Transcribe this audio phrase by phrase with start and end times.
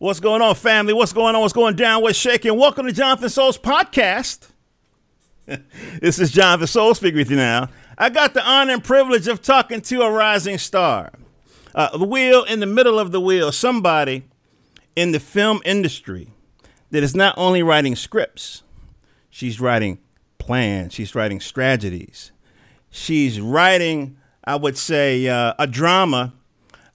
[0.00, 0.94] What's going on, family?
[0.94, 1.42] What's going on?
[1.42, 2.00] What's going down?
[2.00, 2.56] What's shaking?
[2.56, 4.48] Welcome to Jonathan Soul's podcast.
[6.00, 7.68] this is Jonathan Soul speaking with you now.
[7.98, 11.12] I got the honor and privilege of talking to a rising star.
[11.74, 14.24] Uh, the wheel in the middle of the wheel, somebody
[14.96, 16.28] in the film industry
[16.92, 18.62] that is not only writing scripts,
[19.28, 19.98] she's writing
[20.38, 22.32] plans, she's writing strategies,
[22.88, 26.32] she's writing, I would say, uh, a drama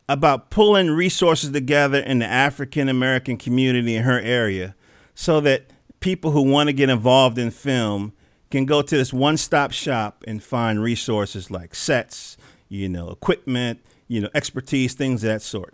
[0.07, 4.75] about pulling resources together in the African American community in her area
[5.15, 5.65] so that
[5.99, 8.13] people who want to get involved in film
[8.51, 12.37] can go to this one stop shop and find resources like sets,
[12.69, 15.73] you know, equipment, you know, expertise, things of that sort.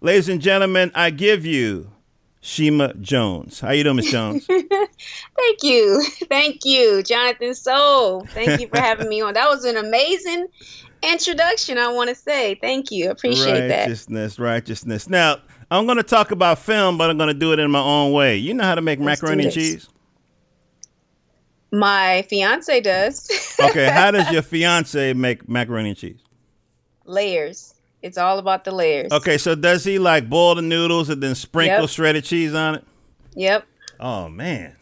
[0.00, 1.90] Ladies and gentlemen, I give you
[2.40, 3.58] Shema Jones.
[3.60, 4.46] How you doing, Miss Jones?
[4.46, 6.04] Thank you.
[6.28, 8.24] Thank you, Jonathan Soul.
[8.26, 9.34] Thank you for having me on.
[9.34, 10.46] That was an amazing
[11.02, 12.56] introduction, I want to say.
[12.56, 13.10] Thank you.
[13.10, 13.80] Appreciate that.
[13.80, 15.08] Righteousness, righteousness.
[15.08, 15.38] Now,
[15.70, 18.12] I'm going to talk about film, but I'm going to do it in my own
[18.12, 18.36] way.
[18.36, 19.88] You know how to make Let's macaroni and cheese?
[21.70, 23.30] My fiance does.
[23.60, 26.20] okay, how does your fiance make macaroni and cheese?
[27.04, 27.74] Layers.
[28.00, 29.12] It's all about the layers.
[29.12, 31.90] Okay, so does he like boil the noodles and then sprinkle yep.
[31.90, 32.84] shredded cheese on it?
[33.34, 33.66] Yep.
[33.98, 34.76] Oh man.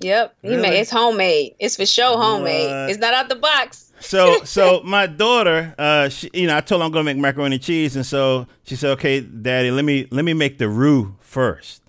[0.00, 0.36] Yep.
[0.42, 0.56] Really?
[0.56, 1.54] He made it's homemade.
[1.58, 2.68] It's for sure homemade.
[2.68, 2.90] What?
[2.90, 3.83] It's not out the box.
[4.00, 7.56] So so my daughter, uh, she, you know, I told her I'm gonna make macaroni
[7.56, 11.16] and cheese, and so she said, "Okay, Daddy, let me let me make the roux
[11.20, 11.82] first.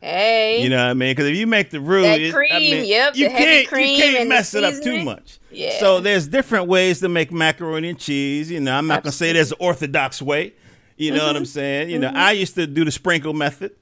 [0.00, 1.10] Hey, you know what I mean?
[1.10, 4.02] Because if you make the roux, that cream, I mean, yep, you can't cream you
[4.02, 5.38] can't mess it up too much.
[5.50, 5.78] Yeah.
[5.78, 8.50] So there's different ways to make macaroni and cheese.
[8.50, 9.26] You know, I'm not Absolutely.
[9.26, 10.54] gonna say there's an orthodox way.
[10.96, 11.26] You know mm-hmm.
[11.26, 11.90] what I'm saying?
[11.90, 12.16] You know, mm-hmm.
[12.16, 13.72] I used to do the sprinkle method.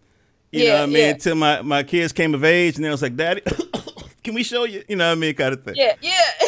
[0.52, 0.96] You yeah, know what I mean?
[0.96, 1.10] Yeah.
[1.10, 3.42] Until my, my kids came of age and they was like, Daddy,
[4.24, 4.82] can we show you?
[4.88, 5.34] You know what I mean?
[5.34, 5.74] Kind of thing.
[5.76, 6.47] Yeah, yeah.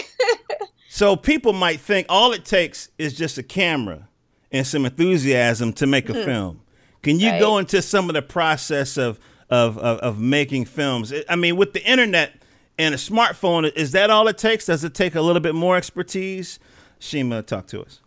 [1.00, 4.06] So people might think all it takes is just a camera
[4.52, 6.24] and some enthusiasm to make a mm-hmm.
[6.26, 6.60] film.
[7.02, 7.40] Can you right.
[7.40, 11.10] go into some of the process of, of, of of making films?
[11.26, 12.42] I mean, with the internet
[12.78, 14.66] and a smartphone, is that all it takes?
[14.66, 16.58] Does it take a little bit more expertise?
[16.98, 18.02] Shema, talk to us.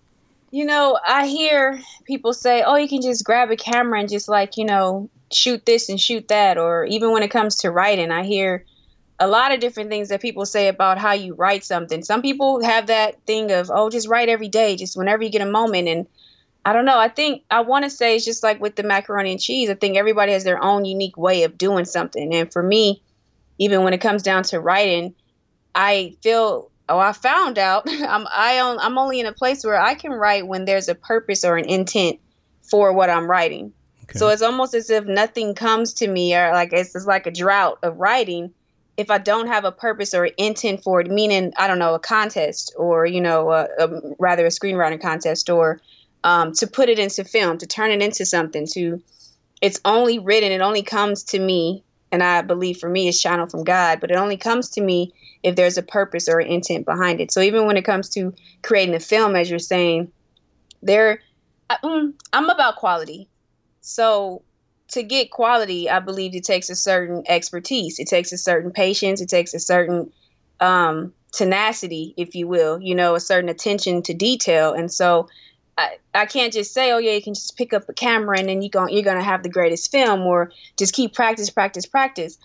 [0.52, 4.30] You know, I hear people say, "Oh, you can just grab a camera and just
[4.30, 8.12] like you know shoot this and shoot that," or even when it comes to writing,
[8.12, 8.66] I hear
[9.20, 12.04] a lot of different things that people say about how you write something.
[12.04, 15.42] Some people have that thing of, oh, just write every day, just whenever you get
[15.42, 15.88] a moment.
[15.88, 16.08] And
[16.66, 16.98] I don't know.
[16.98, 19.70] I think I want to say it's just like with the macaroni and cheese.
[19.70, 22.34] I think everybody has their own unique way of doing something.
[22.34, 23.04] And for me,
[23.60, 25.14] even when it comes down to writing,
[25.76, 29.80] I feel oh I found out I'm I on, I'm only in a place where
[29.80, 32.20] I can write when there's a purpose or an intent
[32.62, 33.74] for what I'm writing.
[34.04, 34.20] Okay.
[34.20, 37.32] So it's almost as if nothing comes to me or like it's, it's like a
[37.32, 38.54] drought of writing
[38.98, 42.00] if I don't have a purpose or intent for it, meaning I don't know a
[42.00, 45.82] contest or you know a, a, rather a screenwriting contest or
[46.24, 49.02] um, to put it into film, to turn it into something, to
[49.62, 53.52] it's only written, it only comes to me, and I believe for me it's channeled
[53.52, 57.20] from God, but it only comes to me if there's a purpose or intent behind
[57.20, 57.32] it.
[57.32, 60.12] So even when it comes to creating a film, as you're saying,
[60.82, 61.22] there,
[61.70, 63.30] I, mm, I'm about quality.
[63.82, 64.44] So
[64.94, 68.00] to get quality, I believe it takes a certain expertise.
[68.00, 69.22] It takes a certain patience.
[69.22, 70.12] It takes a certain
[70.60, 74.74] um, tenacity, if you will, you know, a certain attention to detail.
[74.74, 75.28] And so
[75.78, 78.48] I, I can't just say, oh yeah, you can just pick up a camera and
[78.48, 82.38] then you going you're gonna have the greatest film, or just keep practice, practice, practice.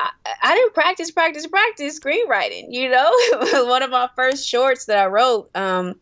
[0.00, 0.10] I,
[0.42, 2.66] I didn't practice, practice, practice screenwriting.
[2.70, 3.10] You know,
[3.66, 5.94] one of my first shorts that I wrote, um,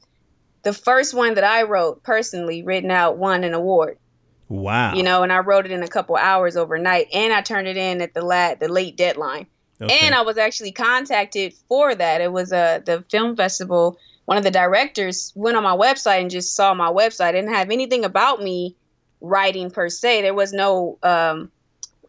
[0.62, 3.98] the first one that I wrote personally, written out, won an award.
[4.50, 4.94] Wow.
[4.94, 7.76] You know, and I wrote it in a couple hours overnight and I turned it
[7.76, 9.46] in at the lat the late deadline.
[9.80, 9.96] Okay.
[10.02, 12.20] And I was actually contacted for that.
[12.20, 13.96] It was uh the film festival.
[14.24, 17.32] One of the directors went on my website and just saw my website.
[17.32, 18.74] didn't have anything about me
[19.20, 20.22] writing per se.
[20.22, 21.52] There was no um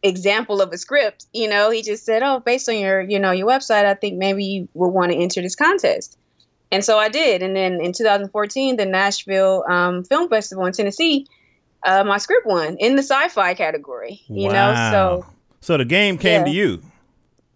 [0.02, 1.28] example of a script.
[1.34, 4.18] You know, he just said, "Oh, based on your, you know, your website, I think
[4.18, 6.18] maybe you would want to enter this contest."
[6.72, 7.44] And so I did.
[7.44, 11.28] And then in 2014, the Nashville um, Film Festival in Tennessee
[11.84, 14.22] uh, my script won in the sci-fi category.
[14.28, 14.74] You wow.
[14.74, 15.26] know, so
[15.62, 16.46] so the game came yeah.
[16.46, 16.82] to you.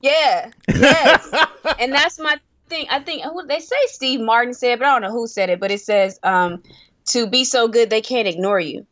[0.01, 1.29] Yeah, yes,
[1.79, 2.87] and that's my thing.
[2.89, 5.59] I think they say Steve Martin said, but I don't know who said it.
[5.59, 6.61] But it says um,
[7.07, 8.85] to be so good they can't ignore you.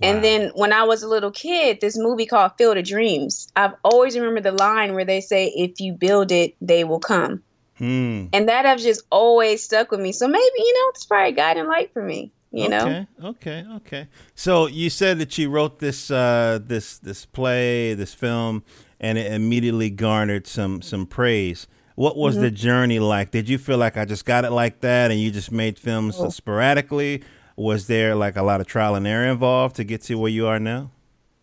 [0.00, 0.10] Wow.
[0.10, 3.74] And then when I was a little kid, this movie called Field of Dreams, I've
[3.82, 7.42] always remembered the line where they say, "If you build it, they will come."
[7.78, 8.26] Hmm.
[8.32, 10.12] And that has just always stuck with me.
[10.12, 13.24] So maybe you know it's probably a guiding light for me you okay, know okay
[13.24, 18.62] okay okay so you said that you wrote this uh this this play this film
[19.00, 22.44] and it immediately garnered some some praise what was mm-hmm.
[22.44, 25.30] the journey like did you feel like i just got it like that and you
[25.30, 26.30] just made films oh.
[26.30, 27.22] sporadically
[27.56, 30.46] was there like a lot of trial and error involved to get to where you
[30.46, 30.90] are now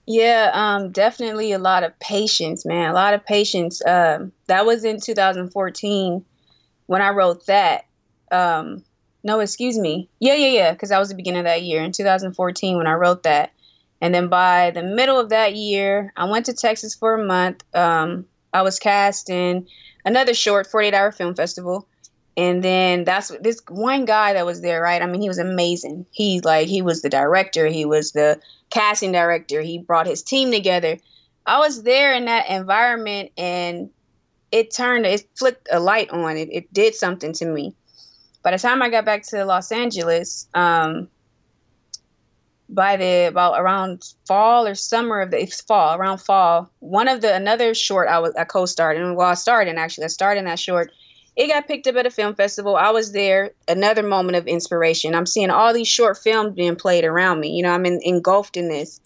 [0.07, 2.91] Yeah, um, definitely a lot of patience, man.
[2.91, 3.83] A lot of patience.
[3.85, 6.23] Um, that was in 2014
[6.85, 7.85] when I wrote that.
[8.31, 8.83] Um,
[9.25, 10.07] no, excuse me.
[10.19, 12.93] Yeah, yeah, yeah, because that was the beginning of that year in 2014 when I
[12.93, 13.53] wrote that.
[13.99, 17.63] And then by the middle of that year, I went to Texas for a month.
[17.73, 19.67] Um, I was cast in
[20.05, 21.87] another short 48 hour film festival.
[22.37, 25.01] And then that's this one guy that was there, right?
[25.01, 26.05] I mean, he was amazing.
[26.11, 28.39] He like he was the director, he was the
[28.69, 29.59] casting director.
[29.59, 30.99] He brought his team together.
[31.47, 33.89] I was there in that environment and
[34.51, 36.49] it turned it flicked a light on it.
[36.51, 37.73] It did something to me.
[38.45, 41.07] By the time I got back to Los Angeles, um,
[42.69, 47.21] by the about around fall or summer of the it's fall around fall one of
[47.21, 50.37] the another short i was i co-starred and well i starred in actually i starred
[50.37, 50.91] in that short.
[51.35, 52.77] It got picked up at a film festival.
[52.77, 55.13] I was there another moment of inspiration.
[55.13, 57.49] I'm seeing all these short films being played around me.
[57.49, 58.99] You know i'm in, engulfed in this.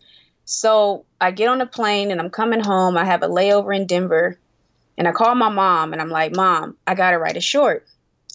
[0.46, 2.98] So i get on a plane and i'm coming home.
[2.98, 4.38] I have a layover in denver
[4.98, 7.86] and i call my mom and i'm like mom i gotta write a short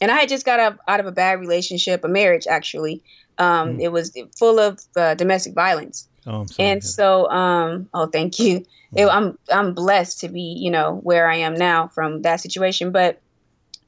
[0.05, 3.03] and i had just got out, out of a bad relationship a marriage actually
[3.39, 3.83] um, mm.
[3.83, 6.09] It was full of uh, domestic violence.
[6.27, 8.65] Oh, and so, um, oh, thank you.
[8.97, 12.93] It, I'm I'm blessed to be, you know, where I am now from that situation.
[12.93, 13.21] But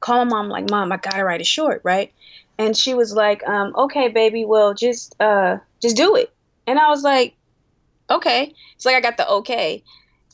[0.01, 2.13] call my mom, like, mom, I gotta write a short, right?
[2.59, 6.31] And she was like, um, okay, baby, well, just uh, just do it.
[6.67, 7.35] And I was like,
[8.09, 8.53] okay.
[8.75, 9.83] It's like I got the okay.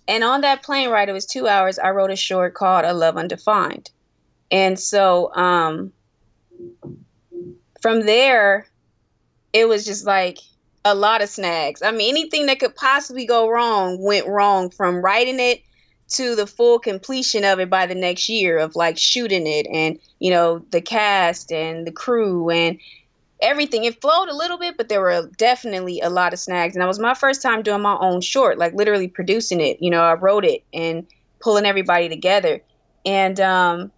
[0.07, 1.79] And on that plane ride, it was two hours.
[1.79, 3.91] I wrote a short called "A Love Undefined,"
[4.53, 5.91] and so um,
[7.81, 8.67] from there,
[9.51, 10.37] it was just like
[10.85, 11.81] a lot of snags.
[11.81, 15.63] I mean, anything that could possibly go wrong went wrong from writing it
[16.09, 19.97] to the full completion of it by the next year of like shooting it and,
[20.19, 22.77] you know, the cast and the crew and
[23.41, 23.85] everything.
[23.85, 26.75] It flowed a little bit, but there were definitely a lot of snags.
[26.75, 29.77] And that was my first time doing my own short, like literally producing it.
[29.81, 31.07] You know, I wrote it and
[31.39, 32.61] pulling everybody together.
[33.03, 33.91] And, um,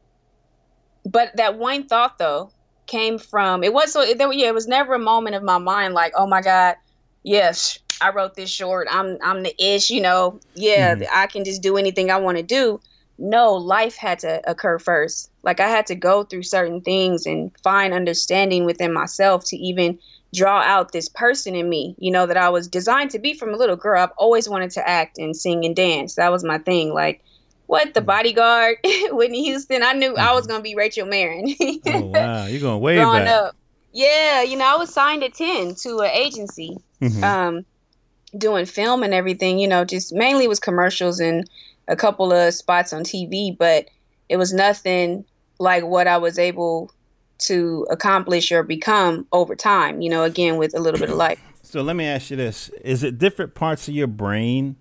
[1.06, 2.52] but that one thought though
[2.88, 5.94] came from it was so there yeah it was never a moment of my mind
[5.94, 6.76] like oh my god
[7.24, 11.04] yes i wrote this short i'm i'm the ish you know yeah mm-hmm.
[11.14, 12.80] i can just do anything i want to do.
[13.18, 15.32] No life had to occur first.
[15.42, 19.98] Like i had to go through certain things and find understanding within myself to even
[20.34, 23.54] draw out this person in me you know that i was designed to be from
[23.54, 24.02] a little girl.
[24.02, 26.16] I've always wanted to act and sing and dance.
[26.16, 27.24] That was my thing like
[27.68, 28.06] what the mm.
[28.06, 28.78] bodyguard
[29.12, 29.84] Whitney Houston.
[29.84, 30.52] I knew I was mm-hmm.
[30.52, 31.54] gonna be Rachel Marron.
[31.88, 33.44] oh wow, you're going way Growing back.
[33.44, 33.56] Up.
[33.92, 37.24] Yeah, you know, I was signed at ten to an agency, mm-hmm.
[37.24, 37.66] um,
[38.38, 39.60] doing film and everything.
[39.60, 41.50] You know, just mainly was commercials and
[41.88, 43.86] a couple of spots on TV, but
[44.30, 45.24] it was nothing
[45.60, 46.92] like what I was able
[47.38, 50.02] to accomplish or become over time.
[50.02, 51.40] You know, again with a little bit of life.
[51.64, 54.76] So let me ask you this: Is it different parts of your brain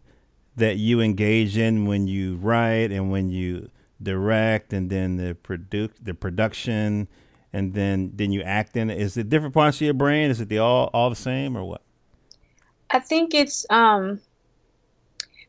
[0.56, 3.68] that you engage in when you write and when you
[4.02, 7.08] direct and then the produ- the production
[7.52, 10.40] and then then you act in it is it different parts of your brain is
[10.40, 11.82] it the all all the same or what
[12.90, 14.20] i think it's um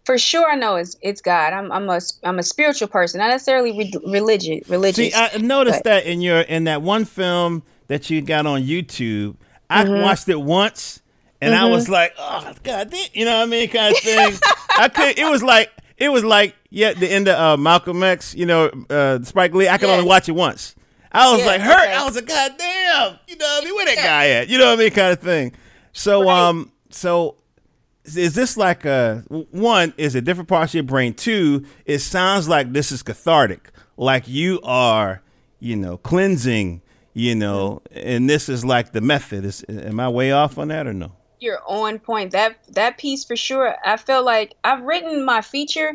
[0.05, 3.29] for sure i know it's it's god i'm i'm a i'm a spiritual person not
[3.29, 6.03] necessarily re- religious religious see i noticed but.
[6.03, 9.35] that in your in that one film that you got on youtube
[9.69, 10.01] i mm-hmm.
[10.01, 11.01] watched it once
[11.41, 11.65] and mm-hmm.
[11.65, 14.33] I was like, oh god, you know what I mean, kind of thing.
[14.77, 15.17] I could.
[15.17, 18.35] It was like it was like yeah, the end of uh, Malcolm X.
[18.35, 19.69] You know, uh, Spike Lee.
[19.69, 20.75] I could only watch it once.
[21.11, 21.83] I was like hurt.
[21.83, 21.93] Okay.
[21.93, 23.75] I was like, God damn, you know what I mean?
[23.75, 24.49] Where that guy at?
[24.49, 25.53] You know what I mean, kind of thing.
[25.93, 26.49] So right.
[26.49, 27.37] um, so
[28.03, 29.93] is this like a one?
[29.97, 31.13] Is it different parts of your brain?
[31.13, 35.21] Two, it sounds like this is cathartic, like you are,
[35.59, 36.81] you know, cleansing,
[37.13, 39.45] you know, and this is like the method.
[39.45, 41.13] Is am I way off on that or no?
[41.39, 42.31] You're on point.
[42.31, 43.75] That that piece for sure.
[43.85, 45.93] I felt like I've written my feature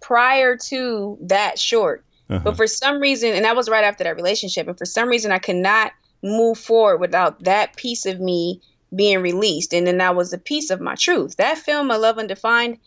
[0.00, 2.40] prior to that short, uh-huh.
[2.44, 5.32] but for some reason, and that was right after that relationship, and for some reason,
[5.32, 8.60] I could not move forward without that piece of me
[8.94, 11.36] being released, and then that was a piece of my truth.
[11.36, 12.78] That film, A Love Undefined,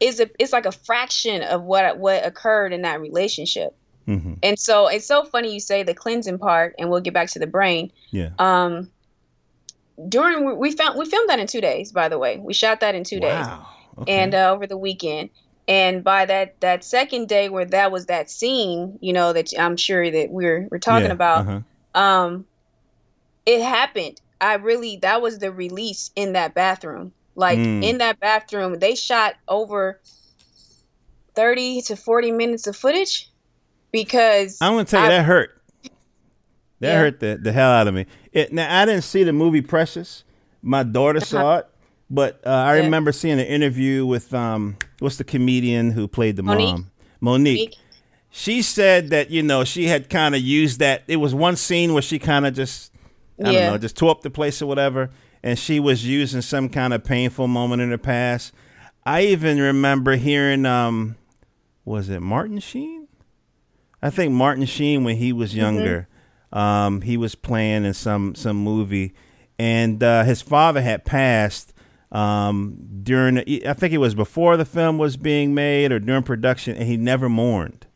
[0.00, 3.76] is a it's like a fraction of what what occurred in that relationship.
[4.08, 4.34] Mm-hmm.
[4.42, 7.38] And so it's so funny you say the cleansing part, and we'll get back to
[7.38, 7.92] the brain.
[8.10, 8.30] Yeah.
[8.38, 8.90] Um,
[10.08, 11.92] during we found we filmed that in two days.
[11.92, 13.28] By the way, we shot that in two wow.
[13.28, 14.12] days, okay.
[14.18, 15.30] and uh, over the weekend.
[15.68, 19.76] And by that that second day where that was that scene, you know that I'm
[19.76, 22.00] sure that we're we're talking yeah, about, uh-huh.
[22.00, 22.46] um,
[23.46, 24.20] it happened.
[24.40, 27.12] I really that was the release in that bathroom.
[27.36, 27.84] Like mm.
[27.84, 30.00] in that bathroom, they shot over
[31.34, 33.30] thirty to forty minutes of footage
[33.92, 35.59] because I'm gonna tell you I, that hurt.
[36.80, 36.98] That yeah.
[36.98, 38.06] hurt the, the hell out of me.
[38.32, 40.24] It, now I didn't see the movie Precious.
[40.62, 41.58] My daughter saw uh-huh.
[41.58, 41.66] it,
[42.10, 42.84] But uh, I Yeah.
[42.84, 46.66] remember seeing an interview with um, what's the comedian who played the Monique.
[46.66, 47.58] mom, Monique.
[47.58, 47.76] Monique.
[48.30, 51.02] She said that you know she had kind of used that.
[51.08, 52.92] It was one scene where she kind of just
[53.40, 55.10] I don't know, just tore up the place or whatever,
[55.42, 58.52] and she was using some kind of painful moment in her past.
[59.04, 61.16] I even remember hearing, um,
[61.86, 63.08] was it Martin Sheen?
[64.02, 66.06] I think Martin Sheen when he was younger,
[66.52, 69.12] um, he was playing in some some movie,
[69.58, 71.72] and uh, his father had passed
[72.12, 73.38] um, during.
[73.38, 76.96] I think it was before the film was being made or during production, and he
[76.96, 77.86] never mourned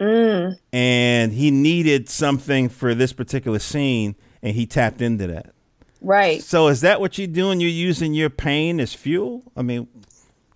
[0.00, 0.56] Mm.
[0.72, 5.52] and he needed something for this particular scene and he tapped into that
[6.00, 6.42] Right.
[6.42, 9.86] so is that what you're doing you're using your pain as fuel i mean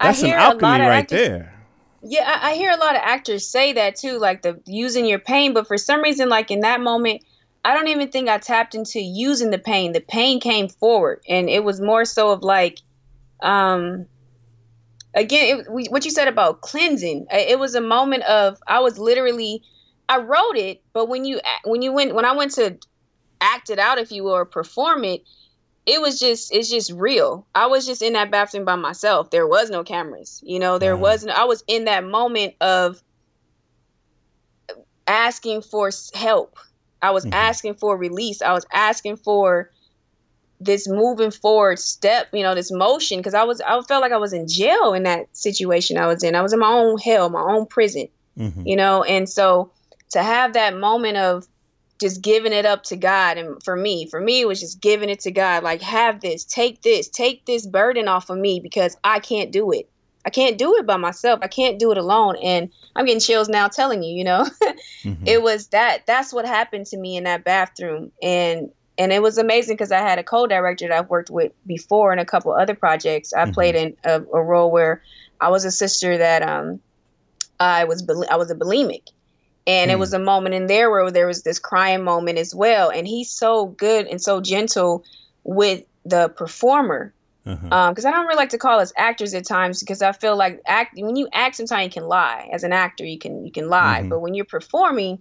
[0.00, 1.55] I that's some hear a alchemy right actors- there
[2.02, 5.19] Yeah, I, I hear a lot of actors say that too, like the using your
[5.21, 5.52] pain.
[5.55, 7.23] But for some reason, like in that moment,
[7.66, 9.92] I don't even think I tapped into using the pain.
[9.92, 12.80] The pain came forward, and it was more so of like,
[13.42, 14.06] um,
[15.14, 17.26] again, it, we, what you said about cleansing.
[17.32, 19.62] It was a moment of I was literally,
[20.08, 22.78] I wrote it, but when you when you went when I went to
[23.40, 25.23] act it out, if you will, or perform it,
[25.87, 27.49] it was just it's just real.
[27.54, 29.30] I was just in that bathroom by myself.
[29.30, 30.40] There was no cameras.
[30.44, 31.02] You know, there Wow.
[31.02, 33.02] wasn't I was in that moment of
[35.06, 36.56] asking for help.
[37.03, 37.33] I was Mhm.
[37.35, 38.43] asking for release.
[38.43, 39.71] I was asking for
[40.61, 44.17] this moving forward step, you know, this motion because I was I felt like I
[44.17, 46.35] was in jail in that situation I was in.
[46.35, 48.67] I was in my own hell, my own prison Mhm.
[48.67, 49.71] you know and so
[50.11, 51.47] to have that moment of
[51.99, 55.09] just giving it up to god and for me for me it was just giving
[55.09, 58.95] it to god like have this take this take this burden off of me because
[59.03, 59.88] i can't do it
[60.26, 61.38] i can't do it by myself.
[61.42, 62.37] I can't do it alone.
[62.42, 64.47] And i'm getting chills now telling you you know?
[65.04, 65.26] Mhm.
[65.26, 68.12] it was that that's what happened to me in that bathroom.
[68.23, 68.68] And
[68.99, 72.18] and it was amazing because i had a co-director that i've worked with before in
[72.18, 73.33] a couple other projects.
[73.33, 73.54] I Mhm.
[73.54, 75.02] played in a, a role where
[75.40, 76.80] i was a sister that um
[77.61, 79.02] i was i was a bulimic.
[79.68, 80.00] And it Hmm.
[80.00, 82.88] was a moment in there where there was this crying moment as well.
[82.90, 85.02] And he's so good and so gentle
[85.42, 87.12] with the performer
[87.47, 87.69] Uh-huh.
[87.71, 90.37] um because i don't really like to call us actors at times because i feel
[90.37, 93.53] like act when you act sometimes you can lie as an actor you can you
[93.53, 94.09] can lie Mhm.
[94.09, 95.19] but when you're performing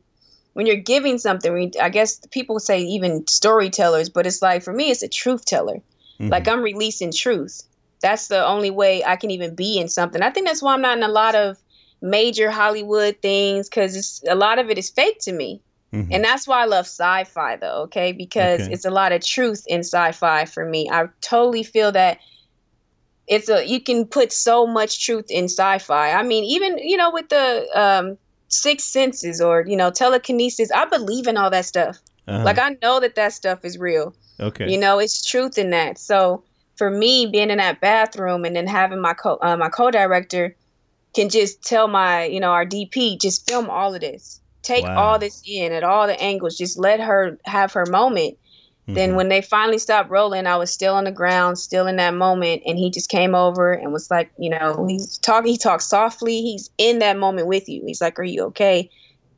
[0.53, 4.73] when you're giving something you- i guess people say even storytellers but it's like for
[4.73, 5.81] me it's a truth teller
[6.19, 6.31] Mhm.
[6.31, 7.61] like i'm releasing truth
[8.01, 10.81] that's the only way i can even be in something i think that's why i'm
[10.81, 11.57] not in a lot of
[12.01, 15.61] major hollywood things because a lot of it is fake to me
[15.95, 16.09] Mhm.
[16.11, 18.11] and that's why I love sci-fi though, okay?
[18.11, 18.73] Because Okay.
[18.73, 20.89] it's a lot of truth in sci-fi for me.
[20.91, 22.19] I totally feel that
[23.27, 26.11] it's a you can put so much truth in sci-fi.
[26.11, 28.17] I mean, even, you know, with the um
[28.49, 31.97] sixth senses or, you know, telekinesis, I believe in all that stuff.
[32.27, 32.43] Uh-huh.
[32.43, 34.15] Like I know that that stuff is real.
[34.39, 35.97] okay You know, it's truth in that.
[35.97, 36.43] So
[36.77, 40.55] for me, being in that bathroom and then having my co uh, my co-director
[41.15, 44.97] can just tell my you know our DP just film all of this, take Wow.
[44.97, 48.37] all this in at all the angles, just let her have her moment.
[48.87, 49.15] Then Mhm.
[49.15, 52.61] when they finally stopped rolling, I was still on the ground, still in that moment,
[52.65, 55.51] and he just came over and was like, you know, he's talking.
[55.51, 56.41] He talks softly.
[56.41, 57.83] He's in that moment with you.
[57.85, 58.89] He's like, "Are you okay?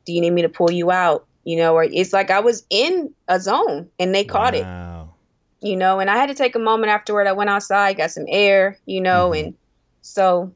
[0.04, 2.66] Do you need me to pull you out?" You know, or it's like I was
[2.68, 4.66] in a zone and they caught it
[5.60, 7.26] you know, and I had to take a moment afterward.
[7.26, 9.40] I went outside, got some air, you know, Mhm.
[9.40, 9.54] and
[10.02, 10.54] so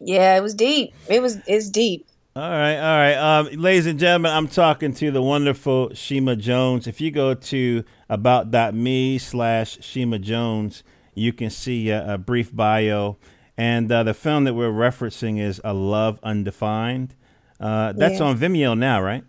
[0.00, 0.94] yeah, it was deep.
[1.08, 2.06] It was it's deep.
[2.38, 3.14] All right, all right.
[3.16, 6.86] Um, ladies and gentlemen, I'm talking to the wonderful Shema Jones.
[6.86, 10.84] If you go to about.me slash Shema Jones,
[11.16, 13.16] you can see a, a brief bio.
[13.56, 17.16] And uh, the film that we're referencing is A Love Undefined.
[17.58, 18.26] Uh, that's Yeah.
[18.26, 19.24] on Vimeo now, right?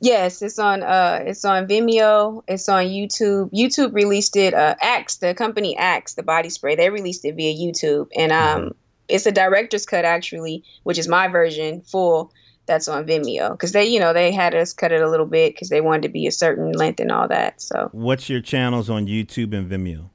[0.00, 3.52] Yes, it's on uh it's on Vimeo, it's on YouTube.
[3.52, 6.76] YouTube released it uh Axe, the company Axe, the body spray.
[6.76, 8.74] They released it via YouTube and um
[9.06, 12.32] it's a director's cut actually, which is my version full
[12.66, 15.58] that's on Vimeo cuz they, you know, they had us cut it a little bit
[15.58, 17.60] cuz they wanted to be a certain length and all that.
[17.60, 20.10] So What's your channels on YouTube and Vimeo?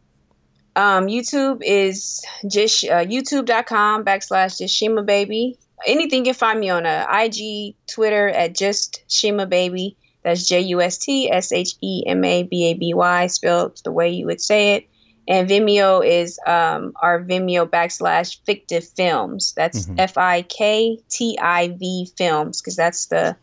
[0.75, 5.57] Um, YouTube is just uh, youtube.com backslash just Shema Baby.
[5.85, 9.97] Anything you can find me on uh, IG, Twitter at just Shema Baby.
[10.23, 13.81] That's J U S T S H E M A B A B Y, spelled
[13.83, 14.87] the way you would say it.
[15.29, 19.53] And Vimeo is um, our Vimeo backslash Fiktiv films.
[19.55, 19.99] That's Mhm.
[19.99, 23.37] F I K T I V films because that's the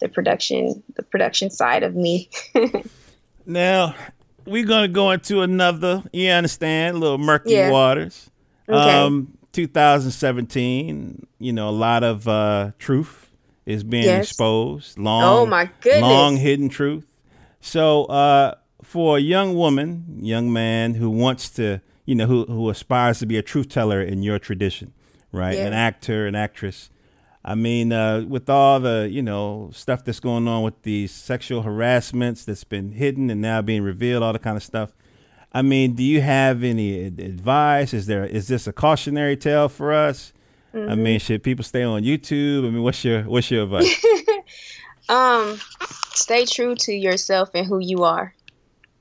[0.00, 2.28] the production the production side of me.
[3.46, 3.94] Now,
[4.46, 7.70] we're going to go into another, you understand, a little murky Yeah.
[7.70, 8.30] waters.
[8.68, 8.90] Okay.
[9.02, 13.30] Um, 2017, you know, a lot of uh, truth
[13.66, 14.26] is being Yes.
[14.30, 14.98] exposed.
[14.98, 16.02] Long, oh my goodness.
[16.02, 17.06] long hidden truth.
[17.60, 18.54] So, uh,
[18.90, 23.26] for a young woman, young man who wants to, you know, who who aspires to
[23.26, 24.92] be a truth teller in your tradition,
[25.30, 25.56] right?
[25.56, 25.68] Yeah.
[25.68, 26.90] An actor, an actress.
[27.44, 31.62] I mean, uh, with all the you know stuff that's going on with these sexual
[31.62, 34.90] harassments that's been hidden and now being revealed, all the kind of stuff.
[35.52, 37.94] I mean, do you have any advice?
[37.94, 40.32] Is there is this a cautionary tale for us?
[40.74, 42.66] I mean, should people stay on YouTube?
[42.66, 44.04] I mean, what's your what's your advice?
[45.10, 45.58] Um,
[46.14, 48.32] stay true to yourself and who you are.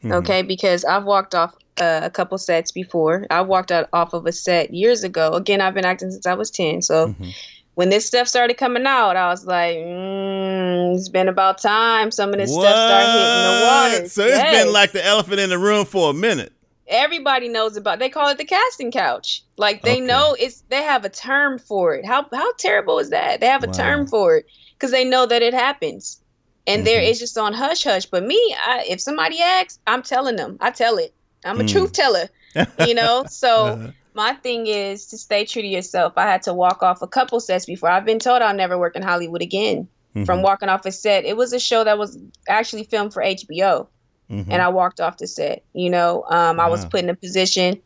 [0.04, 0.14] Mhm.
[0.14, 3.26] Okay, because I've walked off uh, a couple sets before.
[3.30, 5.32] I've walked out off of a set years ago.
[5.34, 6.82] Again, I've been acting since I was ten.
[6.82, 7.34] So Mhm.
[7.76, 12.12] when this stuff started coming out, I was like, mm, it's been about time.
[12.12, 13.62] Some of this stuff started hitting the What?
[13.62, 14.10] water.
[14.10, 14.66] So it's Yes.
[14.66, 16.52] been like the elephant in the room for a minute.
[16.92, 18.00] everybody knows about.
[18.00, 19.44] They call it the casting couch.
[19.58, 20.08] Like they Okay.
[20.08, 20.64] know it's.
[20.70, 22.04] They have a term for it.
[22.04, 23.40] How how terrible is that?
[23.42, 23.74] They have a Wow.
[23.74, 26.19] term for it because they know that it happens,
[26.68, 27.10] and there Mhm.
[27.10, 28.06] it's just on hush hush.
[28.08, 30.58] But me, I, if somebody asks, I'm telling them.
[30.62, 31.14] I tell it.
[31.46, 31.70] I'm a Mm.
[31.72, 32.30] truth teller.
[32.78, 33.26] You know.
[33.30, 36.14] So Uh, my thing is to stay true to yourself.
[36.18, 37.90] I had to walk off a couple sets before.
[37.90, 39.88] I've been told I'll never work in Hollywood again
[40.26, 41.26] from mhm, walking off a set.
[41.26, 43.88] It was a show that was actually filmed for HBO
[44.30, 44.46] mhm.
[44.50, 45.64] and I walked off the set.
[45.74, 47.82] You know, um, I was put in a position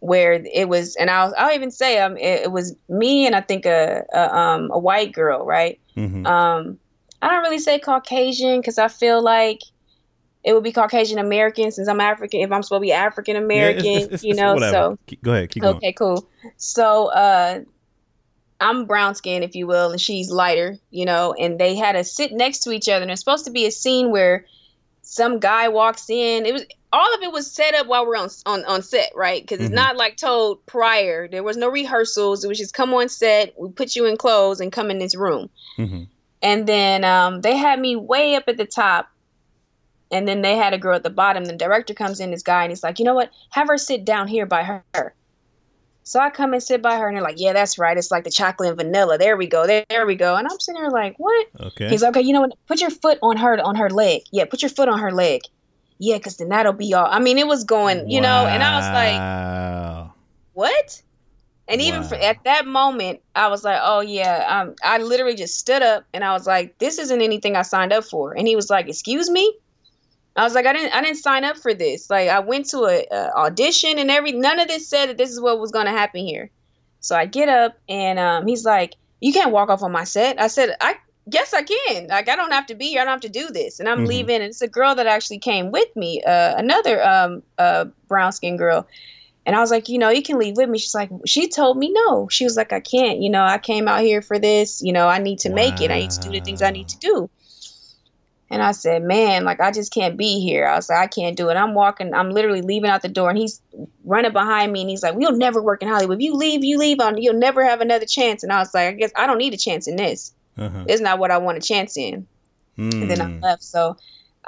[0.00, 3.40] where it was, and I'll, I'll even say, um, it, it was me and I
[3.42, 5.78] think a, a um a white girl, right?
[5.96, 6.26] Mhm.
[6.26, 6.78] Um,
[7.20, 9.60] I don't really say Caucasian because I feel like
[10.44, 12.40] it would be Caucasian American since I'm African.
[12.40, 14.96] If I'm supposed to be African American, it's- you know, whatever.
[15.06, 15.76] so go ahead, keep going.
[15.76, 16.28] Okay, cool.
[16.56, 17.60] So uh
[18.60, 22.02] I'm brown skin, if you will, and she's lighter, you know, and they had to
[22.02, 23.02] sit next to each other.
[23.02, 24.46] And it's supposed to be a scene where
[25.02, 26.44] some guy walks in.
[26.44, 29.42] It was all of it was set up while we're on on, on set, right?
[29.42, 29.66] Because Mhm.
[29.66, 31.28] it's not like told prior.
[31.28, 32.44] There was no rehearsals.
[32.44, 35.14] It was just come on set, we put you in clothes and come in this
[35.14, 35.50] room.
[35.78, 36.08] Mhm.
[36.42, 39.08] And then um, they had me way up at the top.
[40.10, 41.44] And then they had a girl at the bottom.
[41.44, 43.30] The director comes in, this guy, and he's like, you know what?
[43.50, 45.14] Have her sit down here by her.
[46.02, 47.94] So I come and sit by her, and they're like, yeah, that's right.
[47.94, 49.18] It's like the chocolate and vanilla.
[49.18, 49.66] There we go.
[49.66, 50.36] There, there we go.
[50.36, 51.48] And I'm sitting there like, what?
[51.60, 51.90] Okay.
[51.90, 52.54] He's like, okay, you know what?
[52.66, 54.22] Put your foot on her on her leg.
[54.30, 55.42] Yeah, put your foot on her leg.
[55.98, 57.04] Yeah, because then that'll be all.
[57.04, 60.14] I mean, it was going, you know, and I was like,
[60.54, 61.02] what?
[61.68, 64.44] And even for, at that moment, I was like, oh yeah.
[64.48, 67.92] Um, I literally just stood up and I was like, this isn't anything I signed
[67.92, 68.32] up for.
[68.36, 69.54] And he was like, excuse me.
[70.34, 72.08] I was like, I didn't, I didn't sign up for this.
[72.08, 75.30] Like, I went to a, a audition and every, none of this said that this
[75.30, 76.50] is what was going to happen here.
[77.00, 80.40] So I get up and um, he's like, you can't walk off on my set.
[80.40, 80.94] I said, I
[81.28, 82.06] guess I can.
[82.06, 83.02] Like, I don't have to be here.
[83.02, 83.80] I don't have to do this.
[83.80, 84.08] And I'm Mhm.
[84.08, 84.36] leaving.
[84.36, 88.58] And it's a girl that actually came with me, uh, another um, uh, brown skinned
[88.58, 88.86] girl.
[89.48, 90.78] And I was like, you know, you can leave with me.
[90.78, 92.28] She's like, she told me no.
[92.28, 93.22] She was like, I can't.
[93.22, 94.82] You know, I came out here for this.
[94.82, 95.90] You know, I need to make it.
[95.90, 97.30] I need to do the things I need to do.
[98.50, 100.66] And I said, man, like I just can't be here.
[100.66, 101.56] I was like, I can't do it.
[101.56, 103.62] I'm walking, I'm literally leaving out the door, and he's
[104.04, 106.18] running behind me, and he's like, we'll never work in Hollywood.
[106.18, 108.42] If you leave, you leave on, you'll never have another chance.
[108.42, 110.34] And I was like, I guess I don't need a chance in this.
[110.58, 110.84] Uh-huh.
[110.86, 112.26] It's not what I want a chance in
[112.76, 113.42] and then I Mm.
[113.42, 113.62] left.
[113.62, 113.96] So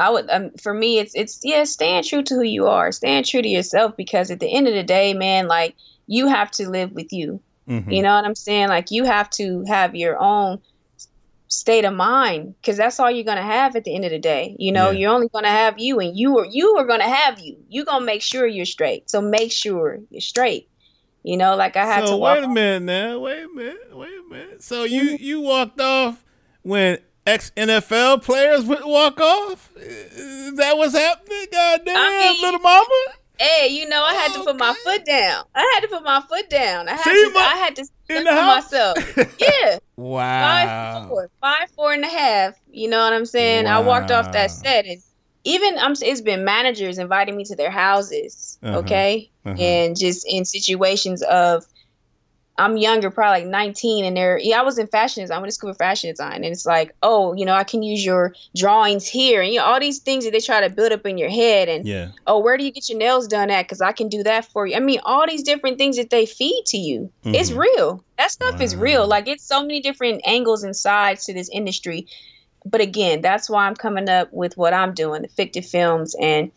[0.01, 3.25] I would, um, for me, it's it's yeah, staying true to who you are, staying
[3.25, 5.75] true to yourself, because at the end of the day, man, like
[6.07, 7.41] you have to live with you.
[7.69, 7.93] Mhm.
[7.93, 8.69] You know what I'm saying?
[8.69, 10.59] Like you have to have your own
[11.49, 14.57] state of mind, because that's all you're gonna have at the end of the day.
[14.59, 14.99] You know, Yeah.
[15.01, 17.57] you're only gonna have you, and you are you are gonna have you.
[17.69, 19.11] You gonna make sure you're straight.
[19.11, 20.69] So make sure you're straight.
[21.23, 22.37] You know, like I had so to walk.
[22.37, 23.19] wait a minute now.
[23.19, 23.95] Wait a minute.
[23.95, 24.63] Wait a minute.
[24.63, 26.25] So you you walked off
[26.63, 26.99] when
[27.31, 29.71] ex NFL players would walk off?
[29.77, 31.47] Is that what's happening?
[31.53, 32.87] Goddamn, I mean- little mama.
[33.39, 35.45] Hey, you know, I had to put my foot down.
[35.55, 36.89] I had to put my foot down.
[36.89, 37.31] I had See, to.
[37.33, 38.71] Ma- I had to in the house?
[38.71, 38.99] myself.
[39.41, 41.07] Yeah, five Wow.
[41.09, 42.55] four, five four and a half.
[42.71, 43.67] You know what I'm saying?
[43.67, 45.01] I walked off that set, and
[45.45, 45.93] even I'm.
[46.03, 48.59] It's been managers inviting me to their houses.
[48.63, 48.81] Uh-huh.
[48.81, 49.57] Okay, Uh-huh.
[49.59, 51.65] and just in situations of.
[52.61, 54.61] I'm younger, probably like 19, and they're yeah.
[54.61, 55.39] I was in fashion design.
[55.39, 57.83] I went to school for fashion design, and it's like, oh, you know, I can
[57.83, 60.93] use your drawings here, and you know, all these things that they try to build
[60.93, 62.09] up in your head, and Yeah.
[62.27, 63.63] oh, where do you get your nails done at?
[63.63, 64.77] Because I can do that for you.
[64.77, 67.11] I mean, all these different things that they feed to you.
[67.25, 67.59] It's Mhm.
[67.59, 68.05] real.
[68.19, 69.07] That stuff is real.
[69.09, 72.07] Like it's so many different angles and sides to this industry.
[72.67, 76.51] But again, that's why I'm coming up with what I'm doing, the Fiktiv films and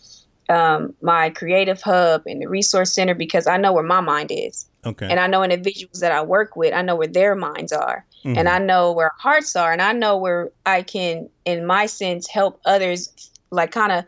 [0.50, 4.66] um, my creative hub and the resource center because I know where my mind is.
[4.86, 5.08] Okay.
[5.10, 8.38] And I know individuals that I work with, I know where their minds are Mhm.
[8.38, 11.86] and I know where our hearts are, and I know where I can, in my
[11.86, 13.10] sense, help others,
[13.52, 14.06] like kind of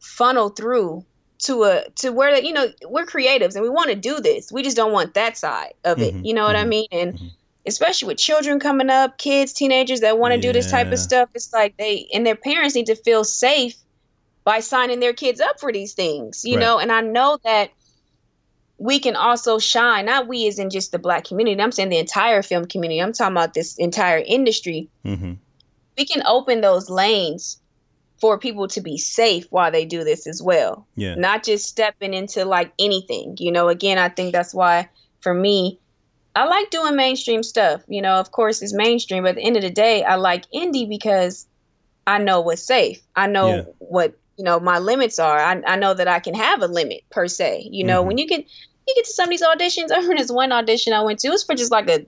[0.00, 1.04] funnel through
[1.44, 4.50] to a to where you know we're creatives and we want to do this.
[4.52, 6.14] We just don't want that side of it.
[6.14, 6.86] Mhm, You know what I mhm, mean?
[6.92, 7.30] And mhm.
[7.66, 11.28] especially with children coming up, kids, teenagers that want to do this type of stuff,
[11.34, 13.76] it's like they and their parents need to feel safe
[14.44, 16.42] by signing their kids up for these things.
[16.44, 16.62] You Right.
[16.62, 17.70] know, and I know that
[18.78, 20.06] we can also shine.
[20.06, 21.60] Not we as in just the black community.
[21.60, 23.00] I'm saying the entire film community.
[23.00, 24.88] I'm talking about this entire industry.
[25.04, 25.34] Mm-hmm.
[25.96, 27.58] We can open those lanes
[28.20, 30.86] for people to be safe while they do this as well.
[30.94, 31.14] Yeah.
[31.14, 33.36] Not just stepping into like anything.
[33.38, 34.88] You know, again, I think that's why
[35.20, 35.78] for me,
[36.34, 37.82] I like doing mainstream stuff.
[37.88, 40.50] You know, of course it's mainstream, but at the end of the day, I like
[40.50, 41.46] indie because
[42.06, 43.00] I know what's safe.
[43.16, 43.62] I know Yeah.
[43.78, 45.38] what, you know, my limits are.
[45.38, 47.68] I, I know that I can have a limit per se.
[47.70, 48.06] You know, Mhm.
[48.06, 48.44] when you get
[48.86, 51.28] you get to some of these auditions, I heard this one audition I went to,
[51.28, 52.04] it was for just like a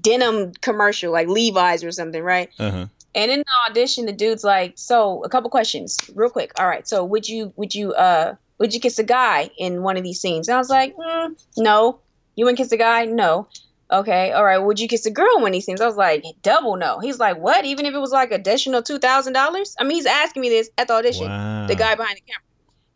[0.00, 2.50] denim commercial, like Levi's or something, right?
[2.58, 2.86] Uh-huh.
[3.14, 6.52] And in the audition, the dude's like, "So, a couple questions, real quick.
[6.58, 6.86] All right.
[6.86, 10.20] So, would you would you uh would you kiss a guy in one of these
[10.20, 12.00] scenes?" And I was like, mm, "No."
[12.38, 13.06] You wouldn't kiss a guy?
[13.06, 13.48] No.
[13.90, 14.32] Okay.
[14.32, 14.58] All right.
[14.58, 15.80] Would you kiss a girl when these scenes?
[15.80, 17.64] I was like, "Double no." He's like, "What?
[17.64, 20.70] Even if it was like additional two thousand dollars?" I mean, he's asking me this
[20.76, 21.26] at the audition.
[21.26, 21.66] Wow.
[21.68, 22.42] The guy behind the camera.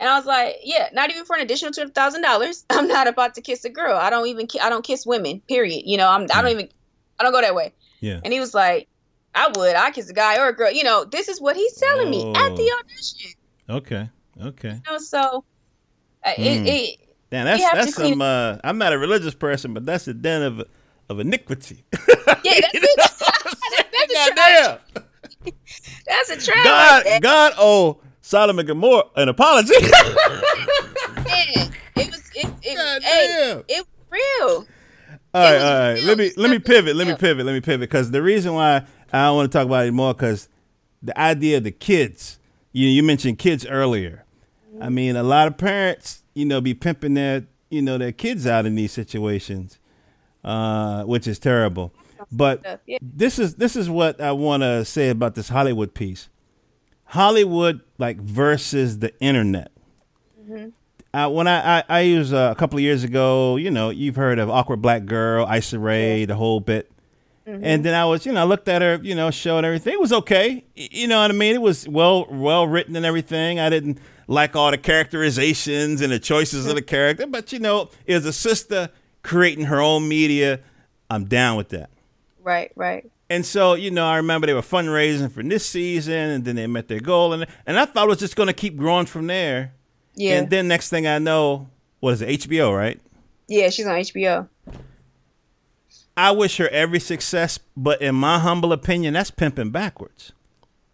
[0.01, 2.65] And I was like, "Yeah, not even for an additional two thousand dollars.
[2.71, 3.97] I'm not about to kiss a girl.
[3.97, 4.47] I don't even.
[4.49, 5.41] ki- I don't kiss women.
[5.49, 5.83] Period.
[5.87, 6.23] You know, I'm.
[6.35, 6.69] I don't even.
[7.21, 8.21] I don't go that way." Yeah.
[8.25, 8.89] And he was like,
[9.35, 9.77] I would.
[9.77, 10.73] I kiss a guy or a girl.
[10.73, 12.81] You know, this is what he's telling me at the Oh.
[12.81, 13.31] audition.
[13.69, 14.11] Okay.
[14.43, 14.71] Okay.
[14.87, 15.45] You know, so
[16.25, 16.43] uh, Hmm.
[16.43, 16.97] it, it,
[17.31, 18.21] Damn, that's We have to that's some.
[18.23, 20.65] Uh, I'm not a religious person, but that's a den of
[21.11, 21.85] of iniquity.
[21.93, 23.01] yeah, that's, it.
[23.93, 24.81] that's, a trap.
[26.07, 26.65] That's a trap.
[26.65, 27.23] God.
[27.23, 29.75] God owe Sodom and Gomorrah an apology.
[29.81, 32.31] Man, it was.
[32.35, 34.67] It, it, God hey, it was real.
[35.33, 36.03] All right, all right.
[36.03, 36.97] Let me let me pivot.
[36.97, 37.45] Let me pivot.
[37.45, 37.89] Let me pivot.
[37.89, 40.49] Because the reason why I don't want to talk about it more, because
[41.03, 42.39] the idea of the kids.
[42.73, 44.25] You you mentioned kids earlier.
[44.81, 44.95] I mm-hmm.
[44.95, 48.65] mean, a lot of parents, you know, be pimping their you know their kids out
[48.65, 49.80] in these situations,
[50.45, 51.93] uh, which is terrible.
[52.33, 56.29] But this is this is what I want to say about this Hollywood piece.
[57.05, 59.73] Hollywood like versus the internet.
[61.13, 64.17] Uh, when I I, I use uh, a couple of years ago, you know, you've
[64.17, 66.91] heard of awkward black girl, Issa Rae, the whole bit.
[67.47, 69.95] And then I was, you know, I looked at her, you know, show and everything.
[69.95, 70.65] It was okay.
[70.77, 71.57] You know what I mean?
[71.57, 73.59] It was well well written and everything.
[73.59, 73.99] I didn't
[74.29, 78.33] like all the characterizations and the choices of the character, but you know, as a
[78.33, 78.91] sister
[79.23, 80.61] creating her own media,
[81.11, 81.91] I'm down with that.
[82.43, 83.11] Right, right.
[83.29, 86.67] And so, you know, I remember they were fundraising for this season, and then they
[86.67, 89.27] met their goal, and and I thought it was just going to keep growing from
[89.29, 89.73] there.
[90.17, 91.69] Yeah, And then next thing I know,
[92.01, 93.01] what is it, HBO, right?
[93.47, 93.69] yeah.
[93.71, 94.49] She's on HBO.
[96.17, 100.33] I wish her every success, but in my humble opinion, that's pimping backwards.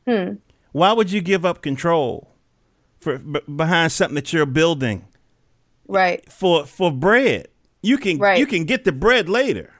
[0.07, 0.35] Hmm.
[0.73, 2.29] Why would you give up control
[3.01, 5.07] for b- behind something that you're building
[5.89, 6.31] Right.
[6.31, 7.49] for for bread?
[7.87, 8.39] You can Right.
[8.39, 9.73] you can get the bread later.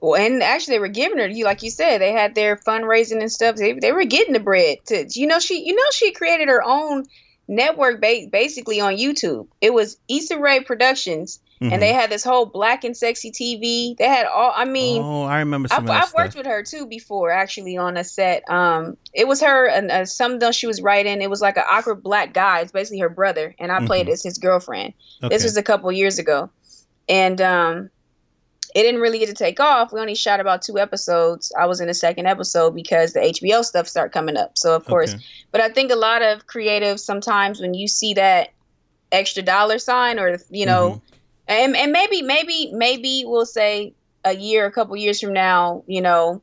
[0.00, 3.20] Well, and actually, they were giving her you, like you said, they had their fundraising
[3.20, 3.54] and stuff.
[3.56, 4.78] They, they were getting the bread.
[4.86, 7.04] To you know, she you know she created her own
[7.48, 9.46] network ba- basically on YouTube.
[9.60, 11.72] It was Issa Rae Productions, Mhm.
[11.72, 13.94] and they had this whole Black and Sexy TV.
[13.96, 14.52] They had all.
[14.54, 18.02] I mean, oh, I remember I've, I've worked with her too before, actually on a
[18.02, 18.42] set.
[18.50, 21.22] Um, it was her and uh, some that she was writing.
[21.22, 22.60] It was like an awkward black guy.
[22.60, 24.12] It's basically her brother, and I played Mhm.
[24.12, 24.94] as his girlfriend.
[25.22, 25.32] okay.
[25.32, 26.50] This was a couple years ago,
[27.12, 27.90] and um,
[28.74, 29.92] it didn't really get to take off.
[29.92, 31.52] We only shot about two episodes.
[31.58, 34.52] I was in the second episode because the HBO stuff started coming up.
[34.56, 35.24] So of course, Okay.
[35.52, 38.48] but I think a lot of creatives sometimes when you see that
[39.10, 41.02] extra dollar sign or you know,
[41.46, 43.94] and and maybe maybe maybe we'll say
[44.24, 46.42] a year, a couple years from now, you know,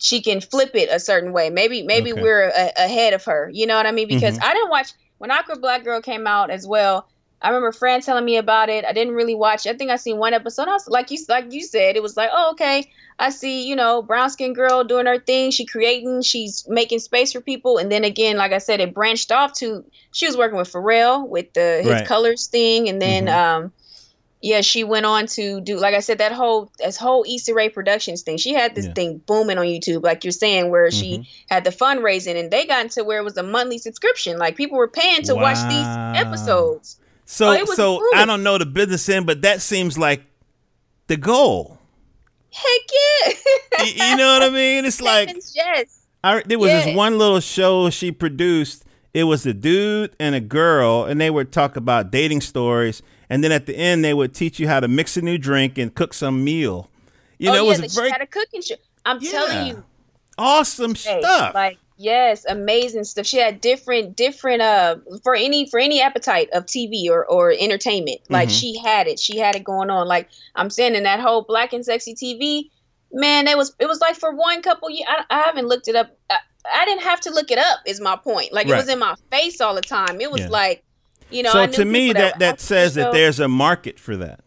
[0.00, 1.50] she can flip it a certain way.
[1.50, 2.20] Maybe maybe Okay.
[2.22, 3.50] we're a, ahead of her.
[3.52, 4.08] You know what I mean?
[4.08, 4.42] Because Mhm.
[4.42, 7.08] I didn't watch when Awkward Black Girl came out as well.
[7.40, 8.84] I remember Fran telling me about it.
[8.84, 9.64] I didn't really watch.
[9.66, 9.70] it.
[9.74, 10.66] I think I seen one episode.
[10.68, 12.84] I was like you like you said, it was like, oh okay.
[13.20, 15.50] I see, you know, brown skinned girl doing her thing.
[15.50, 17.78] She creating, she's making space for people.
[17.78, 21.28] And then again, like I said, it branched off to she was working with Pharrell
[21.28, 22.06] with the his Right.
[22.06, 23.34] colors thing, and then Mhm.
[23.34, 23.72] um
[24.40, 27.70] yeah, she went on to do like I said that whole this whole Issa Rae
[27.70, 28.36] Productions thing.
[28.36, 28.92] She had this Yeah.
[28.94, 31.26] thing booming on YouTube, like you're saying, where she Mhm.
[31.48, 34.38] had the fundraising, and they got into where it was a monthly subscription.
[34.38, 36.97] Like people were paying to watch these episodes.
[37.30, 38.10] So Oh, so booming.
[38.14, 40.22] I don't know the business end, but that seems like
[41.08, 41.78] the goal.
[42.50, 43.32] Heck yeah!
[43.80, 44.86] Y- you know what I mean?
[44.86, 46.86] It's like yes, I, there was Yeah.
[46.86, 48.86] this one little show she produced.
[49.12, 53.02] It was a dude and a girl, and they would talk about dating stories.
[53.28, 55.76] And then at the end, they would teach you how to mix a new drink
[55.76, 56.88] and cook some meal.
[57.38, 58.76] You oh know, yeah, it was she very had a cooking show.
[59.04, 59.30] I'm Yeah.
[59.30, 59.84] telling you,
[60.38, 61.54] awesome stuff.
[61.54, 63.26] like yes, amazing stuff.
[63.26, 68.20] She had different, different uh for any for any appetite of TV or or entertainment.
[68.30, 68.60] Like Mhm.
[68.60, 69.18] she had it.
[69.18, 70.06] She had it going on.
[70.08, 72.70] Like I'm saying in that whole black and sexy TV,
[73.12, 75.08] man, it was it was like for one couple years.
[75.08, 76.16] I, I haven't looked it up.
[76.30, 76.38] I,
[76.74, 77.80] I didn't have to look it up.
[77.86, 78.52] Is my point.
[78.52, 80.20] Like it was in my face all the time.
[80.20, 80.48] It was Yeah.
[80.48, 80.84] like
[81.30, 83.98] You know, so I knew to me, people that that says that there's a market
[83.98, 84.40] for that.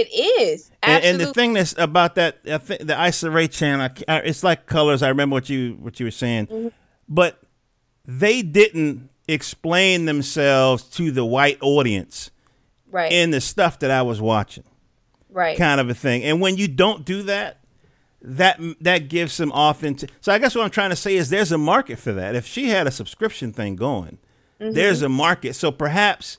[0.00, 0.08] It
[0.42, 4.42] is And, and the thing that's about that, I think the Issa Rae channel, it's
[4.44, 5.02] like colors.
[5.02, 6.68] I remember what you what you were saying, Mm-hmm.
[7.08, 7.40] but
[8.04, 12.30] they didn't explain themselves to the white audience
[12.90, 14.64] right, in the stuff that I was watching,
[15.30, 16.22] right, kind of a thing.
[16.22, 17.60] And when you don't do that,
[18.20, 20.10] that that gives some authentic.
[20.20, 22.34] So I guess what I'm trying to say is there's a market for that.
[22.34, 24.18] If she had a subscription thing going,
[24.58, 25.54] there's a market.
[25.56, 26.38] So perhaps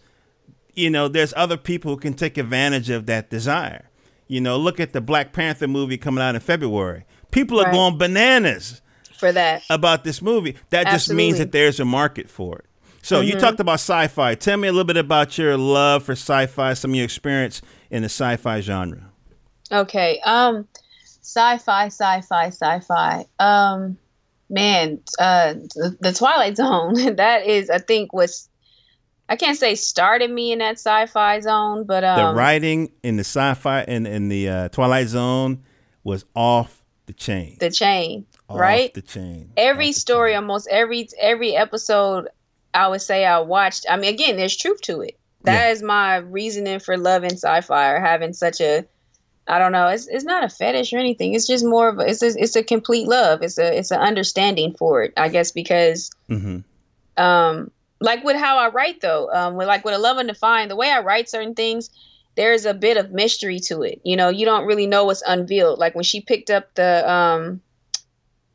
[0.76, 3.90] you know there's other people who can take advantage of that desire.
[4.28, 7.06] You know, look at the Black Panther movie coming out in February.
[7.32, 7.74] People are Right.
[7.74, 8.82] going bananas
[9.20, 9.62] for that.
[9.70, 10.56] about this movie.
[10.72, 12.66] That just means that there's a market for it.
[13.04, 14.34] So you talked about sci-fi.
[14.36, 17.62] Tell me a little bit about your love for sci-fi, some of your experience
[17.92, 19.12] in the sci-fi genre.
[19.72, 20.20] Okay.
[20.26, 20.68] Um,
[21.22, 23.26] sci-fi, sci-fi, sci-fi.
[23.40, 23.98] Um,
[24.50, 27.16] man, uh, the, the Twilight Zone.
[27.18, 28.50] that is, I think, was
[29.28, 33.24] I can't say started me in that sci-fi zone, but the um, writing in the
[33.24, 35.64] sci-fi in in the uh, Twilight Zone
[36.04, 37.58] was off the chain.
[37.60, 38.94] the chain, Off right?
[38.94, 39.52] the chain.
[39.58, 40.38] every the story, chain.
[40.44, 42.30] almost every every episode,
[42.74, 43.86] I would say I watched.
[43.90, 45.18] I mean, again, there's truth to it.
[45.44, 45.72] That Yeah.
[45.72, 48.86] is my reasoning for loving sci-fi or having such a.
[49.48, 49.88] I don't know.
[49.88, 51.34] It's it's not a fetish or anything.
[51.34, 53.42] It's just more of a, it's a, it's a complete love.
[53.44, 55.14] It's a it's an understanding for it.
[55.18, 56.64] I guess because Mhm.
[57.18, 57.72] um
[58.06, 60.89] like with how I write though, um with like with a love undefined, the way
[60.89, 61.89] I write certain things,
[62.38, 64.00] there's a bit of mystery to it.
[64.06, 65.80] You know, you don't really know what's unveiled.
[65.80, 67.62] Like when she picked up the um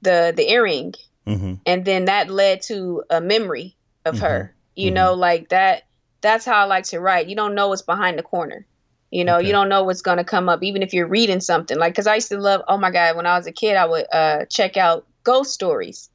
[0.02, 0.94] the the earring
[1.26, 1.60] Mhm.
[1.66, 4.20] and then that led to a memory of Mhm.
[4.20, 4.56] her.
[4.76, 4.94] You Mhm.
[4.94, 5.82] know, like that
[6.22, 7.28] that's how I like to write.
[7.28, 8.66] You don't know what's behind the corner.
[9.10, 9.46] You know, Okay.
[9.48, 11.78] you don't know what's going to come up even if you're reading something.
[11.78, 13.86] Like cuz I used to love oh my god, when I was a kid I
[13.86, 16.09] would uh check out ghost stories.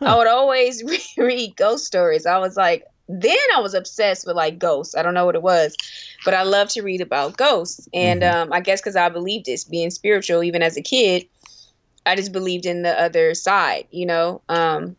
[0.00, 0.82] I would always
[1.18, 2.26] read ghost stories.
[2.26, 4.96] I was like, then I was obsessed with like ghosts.
[4.96, 5.76] I don't know what it was,
[6.24, 7.88] but I love to read about ghosts.
[7.94, 8.34] And Mhm.
[8.34, 11.26] um, I guess because I believed this, being spiritual, even as a kid,
[12.06, 14.42] I just believed in the other side, you know.
[14.48, 14.96] Um,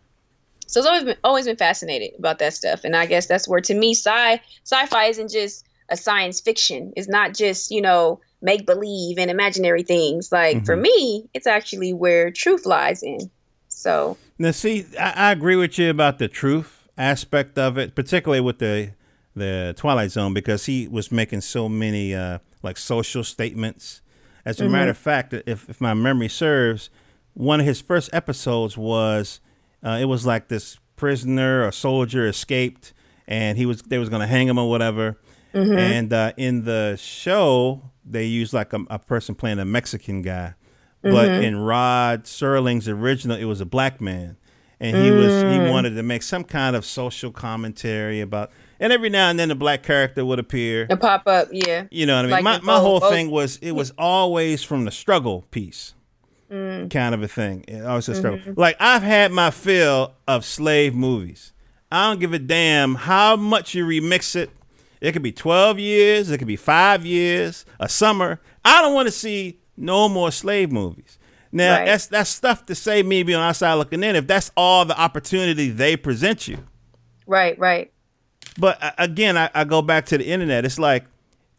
[0.68, 2.82] so it's always been always been fascinated about that stuff.
[2.84, 6.94] And I guess that's where to me, sci sci-fi isn't just a science fiction.
[6.96, 10.30] It's not just you know make believe and imaginary things.
[10.32, 10.82] Like for Mhm.
[10.82, 13.32] me, it's actually where truth lies in.
[13.70, 18.42] So Now, see, I, I agree with you about the truth aspect of it, particularly
[18.42, 18.92] with the
[19.36, 24.02] the Twilight Zone, because he was making so many uh, like social statements.
[24.46, 26.90] As a matter of fact, if if my memory serves,
[27.34, 29.40] one of his first episodes was
[29.84, 32.94] uh, it was like this prisoner or soldier escaped,
[33.28, 35.18] and he was they was going to hang him or whatever.
[35.78, 40.54] And uh, in the show, they used like a, a person playing a Mexican guy,
[41.12, 44.38] but in Rod Serling's original, it was a black man,
[44.80, 48.52] and he was he wanted to make some kind of social commentary about.
[48.80, 50.86] And every now and then, a black character would appear.
[50.92, 51.86] a pop up, yeah.
[51.90, 52.32] You know what I mean?
[52.32, 55.94] Like my my whole thing was it was always from the struggle piece,
[56.52, 56.90] Mm.
[56.92, 57.66] kind of a thing.
[57.68, 58.40] It always a struggle.
[58.40, 58.54] Mm-hmm.
[58.60, 61.54] Like I've had my fill of slave movies.
[61.92, 64.50] I don't give a damn how much you remix it.
[65.02, 66.30] It could be twelve years.
[66.30, 67.66] It could be five years.
[67.80, 68.40] A summer.
[68.64, 71.18] I don't want to see no more slave movies.
[71.52, 71.86] Now Right.
[71.86, 74.16] that's that's stuff to say me being outside looking in.
[74.16, 76.58] If that's all the opportunity they present you,
[77.26, 77.92] Right, right.
[78.58, 80.66] but uh, again, I, I go back to the internet.
[80.66, 81.06] It's like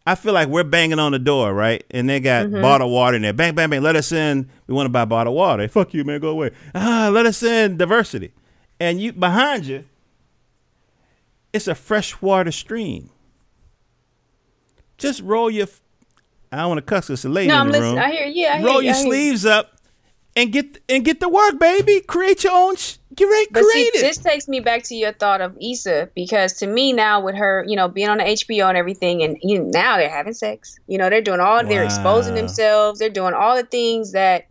[0.07, 1.85] I feel like we're banging on the door, right?
[1.91, 2.63] And they got Mm-hmm.
[2.63, 3.33] bottled water in there.
[3.35, 3.83] Bang, bang, bang.
[3.83, 4.49] Let us in.
[4.67, 5.69] We want to buy bottled water.
[5.69, 6.21] Fuck you, man.
[6.21, 6.51] Go away.
[6.75, 7.77] Ah, let us in.
[7.77, 8.33] Diversity.
[8.81, 9.85] And you behind you,
[11.53, 13.11] it's a freshwater stream.
[14.97, 15.67] Just roll your.
[16.53, 17.11] I don't want to cuss.
[17.11, 17.95] It's a lady No, in I'm the listening.
[17.97, 18.05] room.
[18.05, 18.47] I hear you.
[18.47, 19.11] I hear roll you, your I hear you.
[19.13, 19.73] sleeves up,
[20.37, 22.01] and get and get to work, baby.
[22.01, 22.77] Create your own.
[22.77, 24.01] Sh- create, But see, create it.
[24.03, 27.65] this takes me back to your thought of Issa because to me now with her,
[27.67, 30.79] you know, being on the HBO and everything, and you know, now they're having sex.
[30.87, 32.41] You know, they're doing all they're exposing Wow.
[32.41, 32.99] themselves.
[33.01, 34.47] They're doing all the things that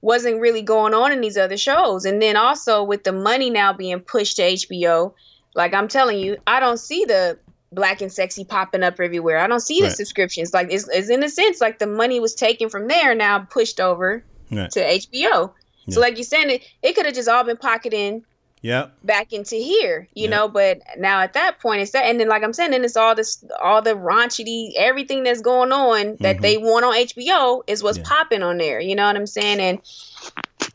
[0.00, 2.04] wasn't really going on in these other shows.
[2.04, 5.12] And then also with the money now being pushed to HBO,
[5.54, 7.38] like I'm telling you, I don't see the
[7.72, 9.38] black and sexy popping up everywhere.
[9.38, 9.96] I don't see the Right.
[9.96, 10.54] subscriptions.
[10.54, 13.78] Like it's, it's in a sense like the money was taken from there now pushed
[13.80, 14.70] over Right.
[14.70, 15.52] to HBO.
[15.86, 15.94] Yeah.
[15.94, 18.22] So like you said, it, it could have just all been pocketed
[18.62, 18.92] Yep.
[19.04, 20.30] back into here, you Yeah.
[20.30, 20.48] know.
[20.48, 23.14] But now at that point, it's that, and then like I'm saying, then it's all
[23.14, 26.42] this, all the raunchy, everything that's going on that Mhm.
[26.42, 28.04] they want on HBO is what's Yeah.
[28.06, 28.80] popping on there.
[28.80, 29.60] You know what I'm saying?
[29.60, 29.78] And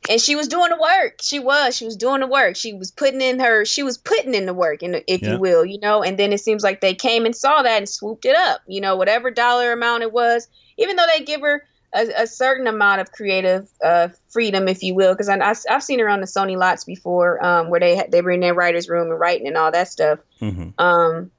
[0.10, 1.19] and she was doing the work.
[1.21, 1.75] She was.
[1.75, 2.56] She was doing the work.
[2.56, 3.65] She was putting in her.
[3.65, 5.34] She was putting in the work, and if Yeah.
[5.34, 6.03] you will, you know.
[6.03, 8.62] And then it seems like they came and saw that and swooped it up.
[8.67, 12.67] You know, whatever dollar amount it was, even though they give her a, a certain
[12.67, 16.21] amount of creative uh, freedom, if you will, because I, I, have seen her on
[16.21, 19.58] the Sony lots before, um, where they they bring their writers' room and writing and
[19.58, 20.19] all that stuff.
[20.41, 20.69] Mm-hmm.
[20.84, 21.32] Um,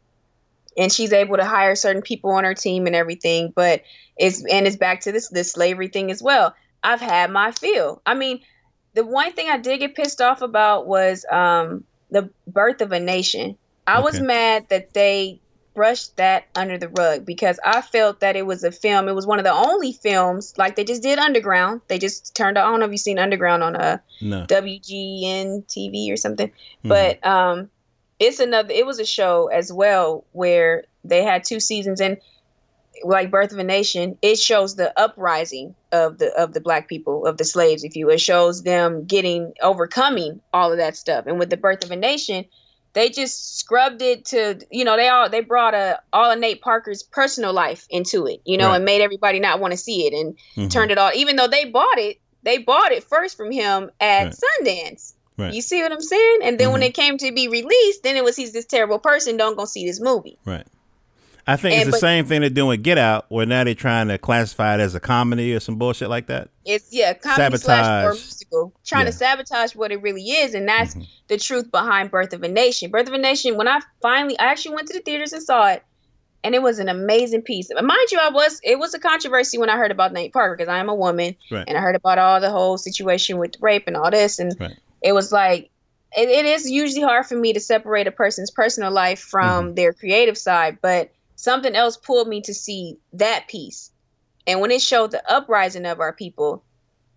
[0.77, 3.53] and she's able to hire certain people on her team and everything.
[3.55, 3.83] But
[4.17, 6.55] it's and it's back to this this slavery thing as well.
[6.85, 8.03] I've had my fill.
[8.05, 8.41] I mean,
[8.93, 13.01] the one thing I did get pissed off about was um, the birth of a
[13.01, 13.57] nation.
[13.87, 14.05] I okay.
[14.05, 15.41] was mad that they
[15.75, 19.09] brushed that under the rug because I felt that it was a film.
[19.09, 21.81] It was one of the only films like they just did Underground.
[21.89, 22.59] They just turned.
[22.59, 24.47] I don't know if you've seen Underground on a no.
[24.47, 26.89] WGN TV or something, mm-hmm.
[26.89, 27.71] but um,
[28.19, 28.73] it's another.
[28.73, 32.19] It was a show as well where they had two seasons and
[33.05, 37.27] like Birth of a Nation, it shows the uprising of the of the black people,
[37.27, 38.15] of the slaves, if you will.
[38.15, 41.27] It shows them getting overcoming all of that stuff.
[41.27, 42.45] And with the Birth of a Nation,
[42.95, 46.63] they just scrubbed it to you know they all they brought a all of Nate
[46.63, 48.77] Parker's personal life into it, you know, right.
[48.77, 50.69] and made everybody not want to see it and mm-hmm.
[50.69, 51.11] turned it all.
[51.15, 54.35] Even though they bought it, they bought it first from him at right.
[54.35, 55.13] Sundance.
[55.37, 55.53] Right.
[55.53, 56.41] You see what I'm saying?
[56.45, 56.73] And then mm-hmm.
[56.75, 59.37] when it came to be released, then it was he's this terrible person.
[59.37, 60.39] Don't go see this movie.
[60.45, 60.67] Right.
[61.47, 63.65] I think and, it's the but, same thing they're doing with Get Out, where now
[63.65, 66.49] they're trying to classify it as a comedy or some bullshit like that.
[66.65, 67.61] It's yeah, comedy sabotage.
[67.61, 69.11] slash or musical, trying yeah.
[69.11, 71.05] to sabotage what it really is, and that's mm-hmm.
[71.29, 72.91] the truth behind Birth of a Nation.
[72.91, 73.57] Birth of a Nation.
[73.57, 75.83] When I finally, I actually went to the theaters and saw it,
[76.43, 77.69] and it was an amazing piece.
[77.75, 80.57] But mind you, I was it was a controversy when I heard about Nate Parker
[80.57, 81.65] because I am a woman, right.
[81.69, 84.77] and I heard about all the whole situation with rape and all this, and right.
[85.03, 85.71] it was like
[86.17, 89.75] it, it is usually hard for me to separate a person's personal life from mm-hmm.
[89.75, 91.11] their creative side, but
[91.45, 93.91] something else pulled me to see that piece.
[94.47, 96.65] And when it showed the uprising of our people,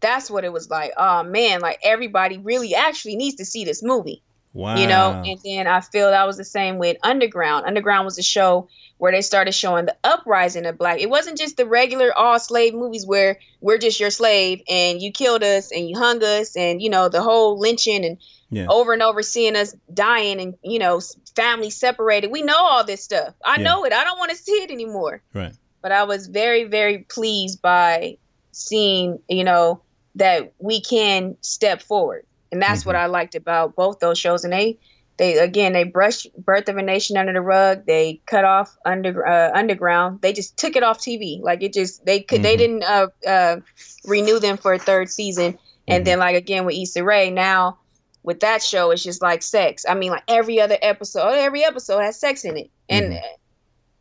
[0.02, 0.92] that's what it was like.
[0.98, 4.22] Oh man, like everybody really actually needs to see this movie.
[4.52, 4.76] Wow.
[4.76, 7.66] You know, and then I feel that was the same with Underground.
[7.66, 11.00] Underground was a show where they started showing the uprising of black.
[11.00, 15.12] It wasn't just the regular all slave movies where we're just your slave and you
[15.12, 18.18] killed us and you hung us and you know the whole lynching and
[18.50, 18.68] yeah.
[18.70, 21.02] over and over seeing us dying and you know
[21.36, 22.32] family separated.
[22.32, 23.34] We know all this stuff.
[23.44, 23.64] I yeah.
[23.64, 23.94] know it.
[23.94, 25.22] I don't want to see it anymore.
[25.34, 25.54] Right.
[25.82, 28.18] But I was very very pleased by
[28.52, 29.82] seeing you know
[30.16, 32.90] that we can step forward, and that's mm-hmm.
[32.90, 34.44] what I liked about both those shows.
[34.44, 34.80] And they
[35.18, 37.86] they again they brushed Birth of a Nation under the rug.
[37.86, 40.22] They cut off under uh, Underground.
[40.22, 41.42] They just took it off TV.
[41.42, 42.44] Like it just they could mm-hmm.
[42.44, 43.58] they didn't uh, uh,
[44.06, 45.58] renew them for a third season.
[45.88, 46.06] And mm-hmm.
[46.06, 47.78] then like again with Issa Rae now
[48.24, 49.86] with that show, it's just like sex.
[49.88, 52.70] I mean, like every other episode, every episode has sex in it.
[52.90, 53.36] And mm-hmm.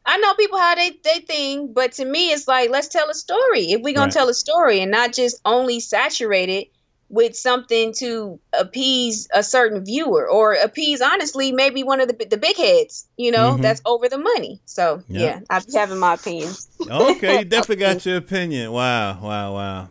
[0.05, 3.14] I know people how they they think, but to me, it's like let's tell a
[3.14, 3.72] story.
[3.72, 4.12] If we're gonna right.
[4.12, 6.68] tell a story and not just only saturate it
[7.09, 12.37] with something to appease a certain viewer or appease, honestly, maybe one of the the
[12.37, 13.62] big heads, you know, mm-hmm.
[13.62, 14.61] that's over the money.
[14.64, 15.20] So yep.
[15.20, 16.68] yeah, I'm having my opinions.
[16.88, 18.70] okay, you definitely got your opinion.
[18.70, 19.88] Wow, wow, wow.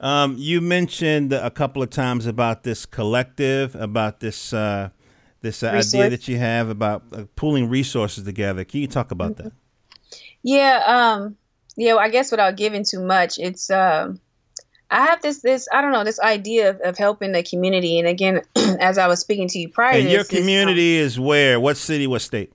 [0.00, 4.90] Um, you mentioned a couple of times about this collective, about this uh,
[5.42, 8.64] this uh, idea that you have about uh, pooling resources together.
[8.64, 9.48] Can you talk about mm-hmm.
[9.48, 9.52] that?
[10.42, 11.36] Yeah, um,
[11.76, 11.94] yeah.
[11.94, 14.20] Well, I guess without giving too much, it's um,
[14.90, 17.98] I have this this I don't know this idea of, of helping the community.
[17.98, 18.40] And again,
[18.80, 21.60] as I was speaking to you prior, and your community is, um, is where?
[21.60, 22.06] What city?
[22.06, 22.54] What state?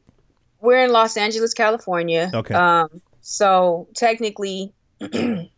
[0.62, 2.32] We're in Los Angeles, California.
[2.34, 2.56] Okay.
[2.56, 4.74] Um, so technically.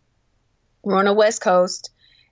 [0.88, 1.90] We're on the West Coast,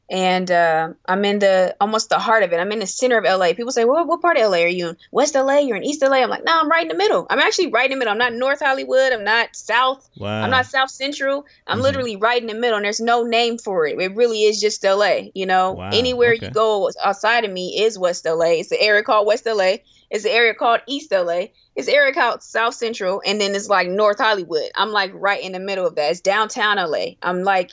[0.10, 2.58] and uh, I'm in the almost the heart of it.
[2.58, 3.52] I'm in the center of LA.
[3.54, 4.98] People say, "Well, what part of LA are you in?
[5.12, 5.58] West LA?
[5.58, 7.28] You're in East LA?" I'm like, "No, I'm right in the middle.
[7.30, 8.14] I'm actually right in the middle.
[8.14, 9.12] I'm not North Hollywood.
[9.12, 10.10] I'm not South.
[10.18, 10.42] Wow.
[10.42, 11.46] I'm not South Central.
[11.68, 11.84] I'm mm-hmm.
[11.84, 12.78] literally right in the middle.
[12.78, 14.00] And there's no name for it.
[14.00, 15.32] It really is just LA.
[15.34, 15.90] You know, wow.
[15.92, 16.46] anywhere okay.
[16.46, 18.60] you go outside of me is West LA.
[18.62, 19.80] It's the area called West LA.
[20.10, 21.48] It's the area called East LA.
[21.76, 24.70] It's area called South Central, and then it's like North Hollywood.
[24.76, 26.12] I'm like right in the middle of that.
[26.12, 27.16] It's downtown LA.
[27.22, 27.72] I'm like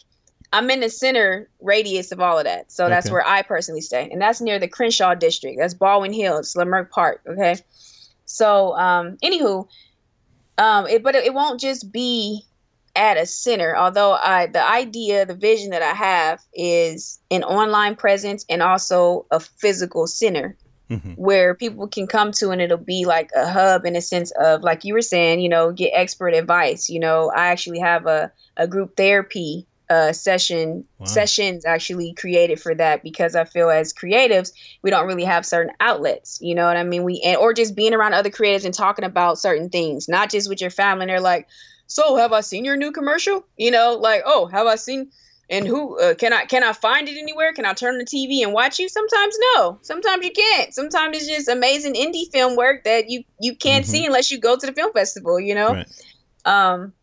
[0.53, 2.71] I'm in the center radius of all of that.
[2.71, 3.13] So that's okay.
[3.13, 4.09] where I personally stay.
[4.11, 5.59] And that's near the Crenshaw district.
[5.59, 7.23] That's Baldwin Hills, Leimert Park.
[7.27, 7.57] Okay.
[8.27, 9.67] So, um, anywho,
[10.59, 12.45] um, it, but it won't just be
[12.95, 13.75] at a center.
[13.75, 19.25] Although I, the idea, the vision that I have is an online presence and also
[19.31, 20.57] a physical center
[20.91, 21.13] mm-hmm.
[21.13, 24.63] where people can come to and it'll be like a hub in a sense of,
[24.63, 26.91] like you were saying, you know, get expert advice.
[26.91, 31.07] You know, I actually have a, a group therapy uh, session wow.
[31.07, 34.53] sessions actually created for that because I feel as creatives
[34.83, 36.39] we don't really have certain outlets.
[36.41, 37.05] You know what I mean?
[37.05, 40.49] We and, or just being around other creatives and talking about certain things, not just
[40.49, 41.05] with your family.
[41.05, 41.49] And they're like,
[41.87, 45.11] "So have I seen your new commercial?" You know, like, "Oh, have I seen?"
[45.51, 47.53] And who uh, can I can I find it anywhere?
[47.53, 48.89] Can I turn the TV and watch you?
[48.89, 49.79] Sometimes no.
[49.83, 50.73] Sometimes you can't.
[50.73, 53.91] Sometimes it's just amazing indie film work that you you can't mm-hmm.
[53.91, 55.39] see unless you go to the film festival.
[55.39, 55.73] You know.
[55.75, 55.89] Right.
[56.45, 56.95] Um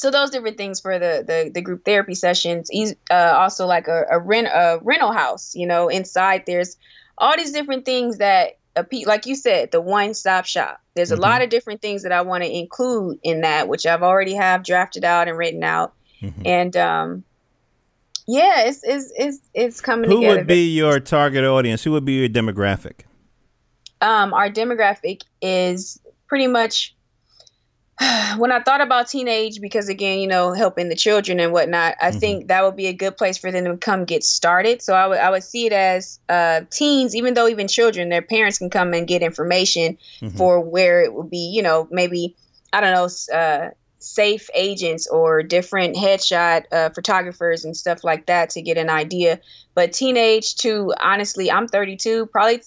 [0.00, 2.70] so those different things for the the, the group therapy sessions.
[3.10, 5.54] Uh, also like a, a rent a rental house.
[5.54, 6.78] You know, inside there's
[7.18, 10.80] all these different things that a like you said, the one stop shop.
[10.94, 11.22] There's a mm-hmm.
[11.24, 14.64] lot of different things that I want to include in that, which I've already have
[14.64, 15.92] drafted out and written out.
[16.22, 16.46] Mm-hmm.
[16.46, 17.24] And um,
[18.26, 20.08] yeah, it's it's it's it's coming.
[20.08, 21.84] Who would be your target audience?
[21.84, 23.00] Who would be your demographic?
[24.00, 26.94] Um, our demographic is pretty much
[28.38, 32.10] when I thought about teenage, because again, you know, helping the children and whatnot, I
[32.10, 32.18] mm-hmm.
[32.18, 34.80] think that would be a good place for them to come get started.
[34.82, 38.22] So I would I would see it as uh, teens, even though even children, their
[38.22, 40.36] parents can come and get information mm-hmm.
[40.36, 42.36] for where it would be, you know, maybe
[42.72, 48.50] I don't know, uh, safe agents or different headshot uh, photographers and stuff like that
[48.50, 49.40] to get an idea.
[49.74, 52.62] But teenage to honestly, I'm 32, probably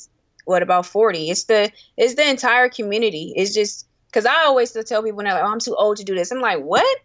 [0.45, 1.29] what about 40?
[1.29, 3.33] It's the it's the entire community.
[3.35, 6.03] It's just because I always still tell people now, like, oh, I'm too old to
[6.03, 6.31] do this.
[6.31, 6.97] I'm like, what?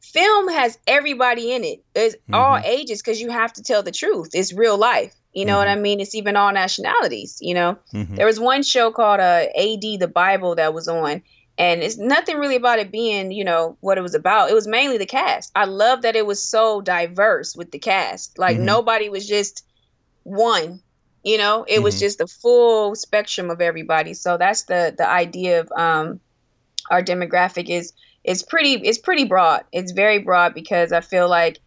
[0.00, 1.82] Film has everybody in it.
[1.94, 2.34] It's mm-hmm.
[2.34, 4.30] all ages because you have to tell the truth.
[4.34, 5.14] It's real life.
[5.32, 5.58] You know mm-hmm.
[5.58, 6.00] what I mean?
[6.00, 7.38] It's even all nationalities.
[7.40, 8.14] You know, mm-hmm.
[8.14, 11.22] there was one show called uh, AD the Bible that was on,
[11.56, 14.50] and it's nothing really about it being, you know, what it was about.
[14.50, 15.52] It was mainly the cast.
[15.54, 18.38] I love that it was so diverse with the cast.
[18.38, 18.66] Like mm-hmm.
[18.66, 19.64] nobody was just
[20.24, 20.82] one.
[21.22, 22.00] You know, it was mm-hmm.
[22.00, 24.14] just the full spectrum of everybody.
[24.14, 26.20] So that's the the idea of um
[26.90, 27.92] our demographic is
[28.24, 29.64] is pretty it's pretty broad.
[29.72, 31.60] It's very broad because I feel like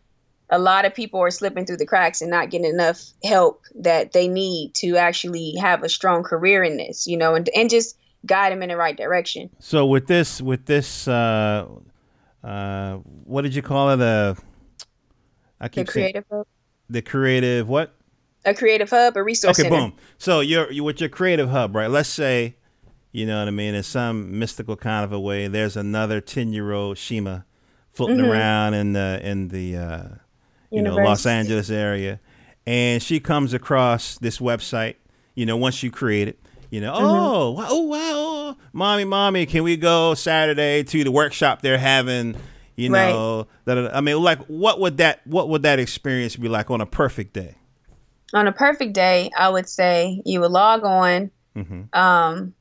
[0.49, 4.11] a lot of people are slipping through the cracks and not getting enough help that
[4.11, 7.97] they need to actually have a strong career in this, you know, and and just
[8.25, 9.49] guide them in the right direction.
[9.59, 11.67] So with this with this uh
[12.43, 13.97] uh what did you call it?
[13.97, 14.37] The
[15.59, 16.47] I keep the creative saying, hub.
[16.89, 17.95] The creative what?
[18.45, 19.57] A creative hub, a resource.
[19.57, 19.89] Okay, center.
[19.89, 19.95] boom.
[20.17, 21.89] So you're you with your creative hub, right?
[21.89, 22.57] Let's say
[23.13, 23.75] you know what I mean?
[23.75, 27.41] In some mystical kind of a way, there's another ten year old Shema
[27.93, 28.31] floating mm-hmm.
[28.31, 30.07] around in the in the uh,
[30.71, 32.19] you know Los Angeles area,
[32.65, 34.95] and she comes across this website.
[35.35, 36.39] You know, once you create it,
[36.71, 37.05] you know, mm-hmm.
[37.05, 42.35] oh, wow, oh wow, mommy, mommy, can we go Saturday to the workshop they're having?
[42.75, 43.75] You know, right.
[43.75, 46.87] that I mean, like, what would that what would that experience be like on a
[46.87, 47.57] perfect day?
[48.33, 51.29] On a perfect day, I would say you would log on.
[51.55, 51.95] Mm-hmm.
[51.95, 52.55] Um,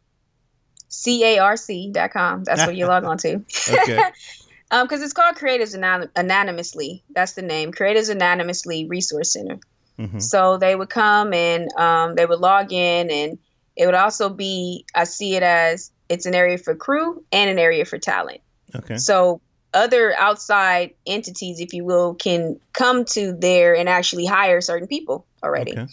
[0.93, 2.45] carc.com.
[2.45, 3.45] That's what you log on to.
[3.71, 3.99] okay.
[4.71, 7.03] um, because it's called Creatives Anon- Anonymously.
[7.11, 7.73] That's the name.
[7.73, 9.59] Creatives Anonymously Resource Center.
[9.99, 10.19] Mm-hmm.
[10.19, 13.39] So they would come and um, they would log in, and
[13.77, 14.85] it would also be.
[14.95, 18.41] I see it as it's an area for crew and an area for talent.
[18.75, 18.97] Okay.
[18.97, 19.41] So
[19.75, 25.27] other outside entities, if you will, can come to there and actually hire certain people
[25.43, 25.73] already.
[25.73, 25.87] Okay.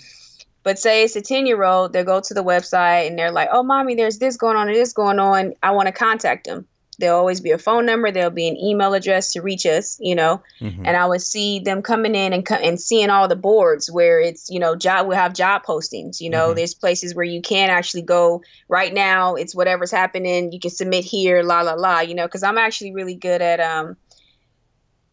[0.69, 3.49] But say it's a 10 year old, they'll go to the website and they're like,
[3.51, 5.55] oh, mommy, there's this going on and this going on.
[5.63, 6.67] I want to contact them.
[6.99, 8.11] There'll always be a phone number.
[8.11, 10.43] There'll be an email address to reach us, you know.
[10.61, 10.85] Mm-hmm.
[10.85, 14.21] And I would see them coming in and co- and seeing all the boards where
[14.21, 15.07] it's, you know, job.
[15.07, 16.21] We have job postings.
[16.21, 16.57] You know, mm-hmm.
[16.57, 19.33] there's places where you can actually go right now.
[19.33, 20.51] It's whatever's happening.
[20.51, 22.01] You can submit here, la la la.
[22.01, 23.97] You know, because I'm actually really good at um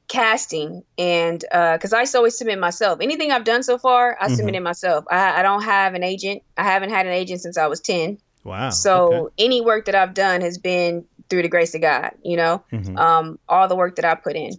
[0.08, 3.00] casting and uh because uh, I always submit myself.
[3.00, 4.34] Anything I've done so far, I mm-hmm.
[4.34, 5.04] submitted myself.
[5.10, 6.42] I, I, don't have an agent.
[6.56, 8.18] I haven't had an agent since I was 10.
[8.44, 8.70] Wow.
[8.70, 9.44] So okay.
[9.44, 12.96] any work that I've done has been through the grace of God, you know, mm-hmm.
[12.96, 14.52] um, all the work that I put in.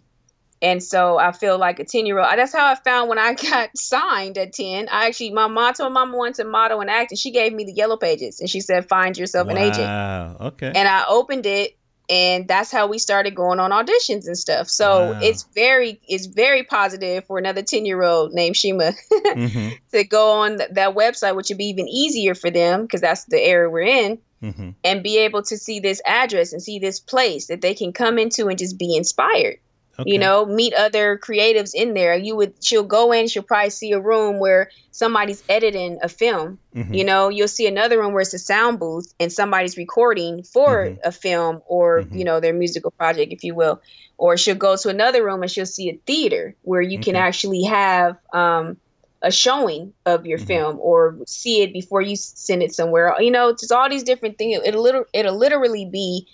[0.62, 2.28] And so I feel like a 10 year old.
[2.36, 4.90] That's how I found when I got signed at 10.
[4.90, 7.54] I actually, my mom told my mama wanted to model and act, and she gave
[7.54, 9.52] me the yellow pages and she said, Find yourself wow.
[9.52, 9.88] an agent.
[9.88, 10.38] Wow.
[10.42, 10.72] Okay.
[10.74, 11.77] And I opened it
[12.10, 15.20] and that's how we started going on auditions and stuff so wow.
[15.22, 19.70] it's very it's very positive for another 10 year old named Shema mm-hmm.
[19.92, 23.26] to go on th- that website which would be even easier for them because that's
[23.26, 24.70] the area we're in mm-hmm.
[24.84, 28.18] and be able to see this address and see this place that they can come
[28.18, 29.58] into and just be inspired
[30.00, 30.12] Okay.
[30.12, 32.16] You know, meet other creatives in there.
[32.16, 36.60] You would she'll go in, she'll probably see a room where somebody's editing a film.
[36.76, 36.94] Mm-hmm.
[36.94, 40.86] You know, you'll see another room where it's a sound booth and somebody's recording for
[40.86, 41.00] mm-hmm.
[41.04, 42.16] a film or, mm-hmm.
[42.16, 43.82] you know, their musical project, if you will.
[44.20, 47.64] Or she'll go to another room and she'll see a theater where you can actually
[47.64, 48.78] have um,
[49.22, 50.48] a showing of your mm-hmm.
[50.48, 53.16] film or see it before you send it somewhere.
[53.20, 54.62] You know, just all these different things.
[54.64, 56.28] It'll, it'll, it'll literally be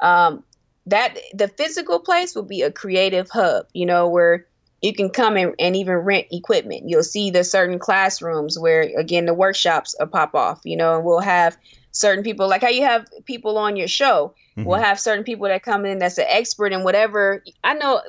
[0.00, 0.42] um,
[0.90, 4.46] that the physical place will be a creative hub, you know, where
[4.82, 6.88] you can come in and even rent equipment.
[6.88, 11.04] You'll see the certain classrooms where again the workshops will pop off, you know, and
[11.04, 11.56] we'll have
[11.92, 14.34] certain people like how you have people on your show.
[14.56, 14.68] Mm-hmm.
[14.68, 17.44] We'll have certain people that come in that's an expert in whatever.
[17.62, 18.00] I know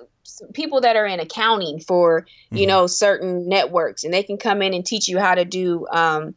[0.53, 2.67] people that are in accounting for, you mm-hmm.
[2.67, 6.33] know, certain networks and they can come in and teach you how to do um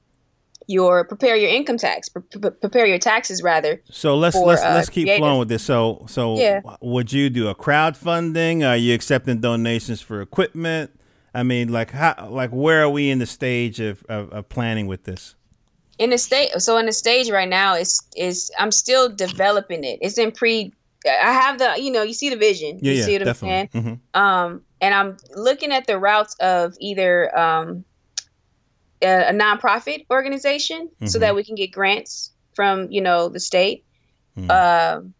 [0.66, 3.82] your prepare your income tax, pre- pre- prepare your taxes rather.
[3.90, 5.20] So let's for, let's uh, let's keep creators.
[5.20, 5.62] flowing with this.
[5.62, 6.60] So so Yeah.
[6.80, 8.66] would you do a crowdfunding?
[8.68, 10.90] Are you accepting donations for equipment?
[11.34, 14.86] I mean, like how like where are we in the stage of, of, of planning
[14.86, 15.34] with this?
[15.96, 19.96] in the state so in the stage right now it's is i'm still developing it
[20.02, 20.72] it's in pre
[21.06, 23.26] i have the you know you see the vision Yeah, you yeah, see what i'm
[23.28, 23.68] definitely.
[23.72, 27.84] saying hmm um and i'm looking at the routes of either um
[29.02, 31.20] a, a nonprofit organization so Mhm.
[31.20, 33.84] that we can get grants from you know the state
[34.38, 34.50] Mhm.
[34.50, 35.14] um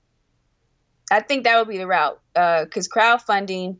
[1.11, 3.79] i think that would be the route because crowdfunding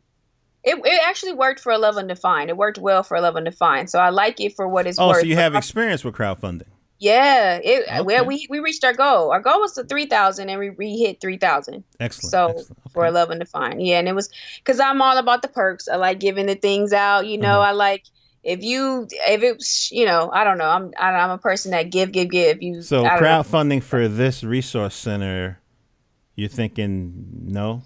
[0.63, 2.49] it, it actually worked for 11 Define.
[2.49, 3.85] It worked well for 11 Define.
[3.85, 5.19] So I like it for what it's Oh, worth.
[5.19, 6.65] so you have experience with crowdfunding?
[6.97, 8.01] yeah, it Okay.
[8.01, 9.29] well we we reached our goal.
[9.31, 12.31] Our goal was to three thousand, and we, we hit three thousand Excellent.
[12.31, 12.67] So, excellent.
[12.93, 13.09] for Okay.
[13.11, 13.85] eleven to find.
[13.85, 15.87] Yeah, and it was because I'm all about the perks.
[15.87, 17.27] I like giving the things out.
[17.27, 17.67] You know, Mhm.
[17.67, 18.03] I like
[18.45, 20.69] if you if it's you know I don't know.
[20.69, 22.61] I'm I'm a person that give give give.
[22.61, 23.19] You So don't know.
[23.19, 25.59] crowdfunding for this resource center,
[26.35, 27.81] you're thinking no?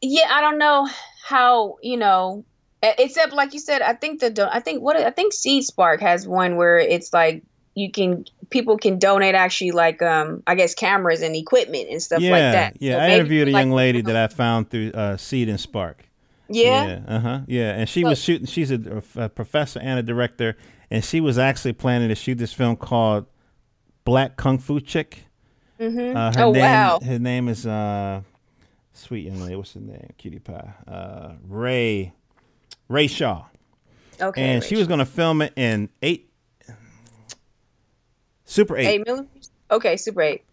[0.00, 0.88] Yeah i don't know
[1.24, 2.44] how you know
[2.82, 6.28] except like you said i think the i think what i think seed spark has
[6.28, 7.42] one where it's like
[7.74, 12.20] you can people can donate actually like um i guess cameras and equipment and stuff
[12.20, 12.92] yeah, like that yeah.
[12.92, 16.04] So I interviewed a like, young lady that I found through uh, Seed and Spark.
[16.48, 17.40] Yeah, Uh huh.
[17.46, 17.72] Yeah.
[17.74, 18.46] And she So- was shooting.
[18.46, 20.56] She's a, a professor and a director,
[20.90, 23.26] and she was actually planning to shoot this film called
[24.04, 25.26] Black Kung Fu Chick.
[25.78, 28.20] hmm Uh, her oh name, wow Her name is uh,
[28.92, 29.56] sweet young lady.
[29.56, 30.10] What's her name?
[30.18, 30.72] Cutie pie.
[30.86, 32.12] Uh, Ray.
[32.88, 33.44] Ray Shaw.
[34.20, 36.30] okay and she was going to film it in eight.
[38.44, 38.86] Super eight.
[38.86, 40.44] eight millimeters okay super eight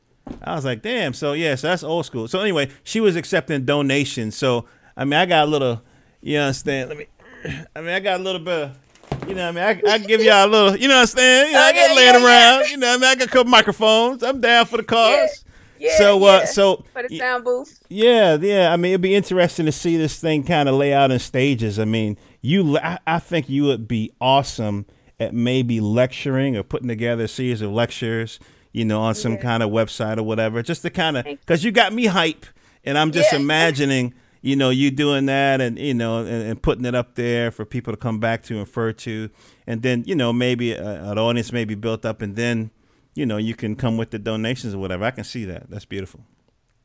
[0.44, 1.14] I was like, damn.
[1.14, 2.28] So yeah, so that's old school.
[2.28, 4.38] So anyway, she was accepting donations.
[4.38, 4.66] So
[5.02, 5.82] I mean, I got a little.
[6.22, 6.90] You understand?
[6.90, 7.06] Let me.
[7.76, 8.54] I mean, I got a little bit.
[8.64, 10.76] Of, you know, what I mean, I, I give y'all a little.
[10.78, 11.48] You know, what I'm saying?
[11.48, 12.58] You know, I Oh, got yeah, laying yeah, yeah.
[12.60, 12.70] around.
[12.70, 14.24] You know, what I mean, I got a couple microphones.
[14.24, 15.44] I'm down for the cause.
[15.80, 16.46] yeah so, uh, yeah.
[16.46, 18.72] so for the sound booth yeah, yeah.
[18.72, 21.80] I mean, it'd be interesting to see this thing kind of lay out in stages.
[21.80, 24.86] I mean, you, I, I think you would be awesome
[25.20, 28.40] at maybe lecturing or putting together a series of lectures,
[28.72, 29.42] you know, on some Yeah.
[29.42, 32.46] kind of website or whatever, just to kind of, because you got me hype,
[32.86, 36.86] and I'm just imagining, you know, you doing that and you know, and, and putting
[36.86, 39.30] it up there for people to come back to and refer to,
[39.68, 42.72] and then you know maybe a, an audience may be built up, and then
[43.14, 45.04] you know you can come with the donations or whatever.
[45.04, 45.70] I can see that.
[45.70, 46.22] That's beautiful.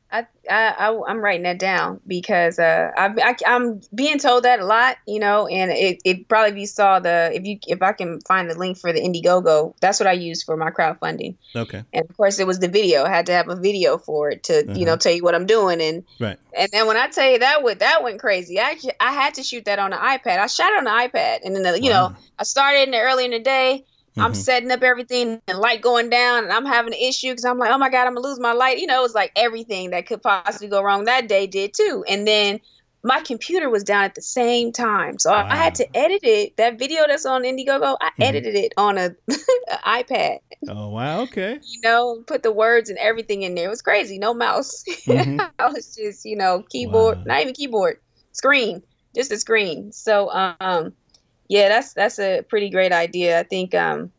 [0.09, 4.59] I, I, I I'm writing that down because uh I, I I'm being told that
[4.61, 7.81] a lot, you know, and it it probably if you saw the if you if
[7.81, 11.35] I can find the link for the Indiegogo, that's what I used for my crowdfunding,
[11.55, 11.83] Okay.
[11.91, 13.03] and of course it was the video.
[13.03, 15.45] I had to have a video for it to you know tell you what I'm
[15.45, 16.37] doing, and Right.
[16.57, 18.59] and then when I tell you that went that went crazy.
[18.59, 20.39] I I had to shoot that on the iPad.
[20.39, 22.99] I shot it on the iPad, and then the, you know I started in the
[22.99, 23.83] early in the day.
[24.19, 24.35] I'm Mhm.
[24.35, 27.71] setting up everything and light going down, and I'm having an issue because I'm like,
[27.71, 28.79] oh my god, I'm gonna lose my light.
[28.79, 32.03] You know, it was like everything that could possibly go wrong that day did too.
[32.07, 32.59] And then
[33.03, 36.57] my computer was down at the same time, so I, I had to edit it.
[36.57, 38.25] That video that's on Indiegogo, I Mhm.
[38.25, 39.11] edited it on a,
[39.85, 40.39] iPad.
[40.67, 41.21] Oh wow.
[41.21, 41.59] Okay.
[41.61, 43.67] You know, put the words and everything in there.
[43.67, 44.17] It was crazy.
[44.19, 44.83] No mouse.
[45.07, 45.49] Mhm.
[45.59, 47.23] I was just, you know, keyboard, Wow.
[47.25, 47.97] not even keyboard,
[48.31, 48.81] screen,
[49.15, 49.91] just a screen.
[49.91, 50.93] So, um,
[51.49, 53.39] yeah, that's that's a pretty great idea.
[53.39, 54.11] I think um,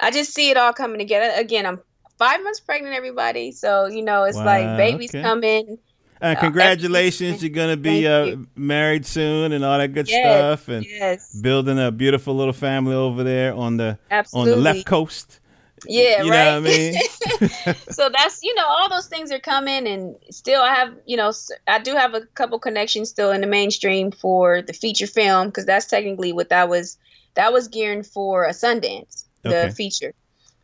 [0.00, 1.32] I just see it all coming together.
[1.40, 1.80] Again, I'm
[2.18, 3.52] five months pregnant, everybody.
[3.52, 5.22] So you know, it's Wow, like babies okay.
[5.22, 5.78] coming.
[6.20, 10.68] And Uh, congratulations, you're gonna be uh, married soon and all that good Yes, stuff,
[10.68, 14.52] and Yes, building a beautiful little family over there on the absolutely.
[14.52, 15.40] on the left coast.
[15.84, 16.32] Yeah, you right.
[16.32, 17.02] know what I mean.
[17.90, 21.32] so that's you know all those things are coming and still i have you know
[21.66, 25.66] I do have a couple connections still in the mainstream for the feature film because
[25.66, 26.98] that's technically what that was
[27.34, 29.74] that was gearing for a sundance the Okay.
[29.74, 30.14] feature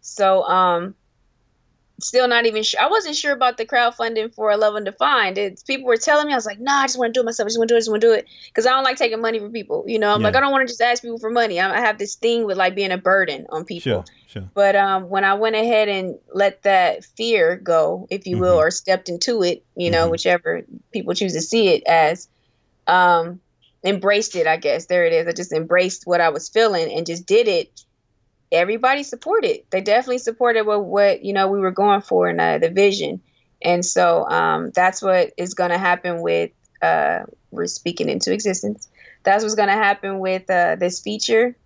[0.00, 0.94] so um
[2.00, 5.86] still not even sure i wasn't sure about the crowdfunding for 11 defined it's people
[5.86, 7.48] were telling me i was like nah i just want to do it myself i
[7.48, 8.96] just want to do it I just want to do it because i don't like
[8.96, 10.26] taking money from people you know i'm Yeah.
[10.28, 12.44] like i don't want to just ask people for money I, I have this thing
[12.46, 14.50] with like being a burden on people sure, sure.
[14.54, 18.58] but um, when I went ahead and let that fear go, if you will, Mhm.
[18.58, 20.10] or stepped into it, you know, Mhm.
[20.10, 22.28] whichever people choose to see it as,
[22.86, 23.40] um,
[23.84, 24.46] embraced it.
[24.46, 25.26] I guess there it is.
[25.28, 27.68] I just embraced what I was feeling and just did it.
[28.54, 29.60] Everybody supported.
[29.70, 33.20] They definitely supported what what you know we were going for in uh, the vision,
[33.62, 36.50] and so um, that's what is going to happen with.
[36.80, 38.88] Uh, we're speaking into existence.
[39.22, 41.56] That's what's going to happen with uh, this feature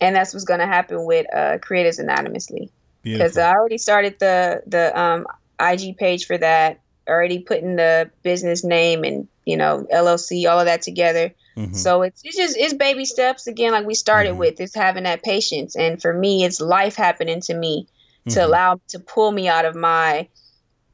[0.00, 2.70] and that's what's going to happen with uh, Creators Anonymously.
[3.18, 5.26] Because I already started the the um,
[5.60, 6.80] IG page for that.
[7.08, 11.32] Already putting the business name and you know LLC, all of that together.
[11.56, 11.74] Mm-hmm.
[11.74, 14.40] So it's, it's just it's baby steps again, like we started mm-hmm.
[14.40, 14.60] with.
[14.60, 17.88] It's having that patience, and for me, it's life happening to me
[18.26, 18.40] to mm-hmm.
[18.40, 20.28] allow to pull me out of my,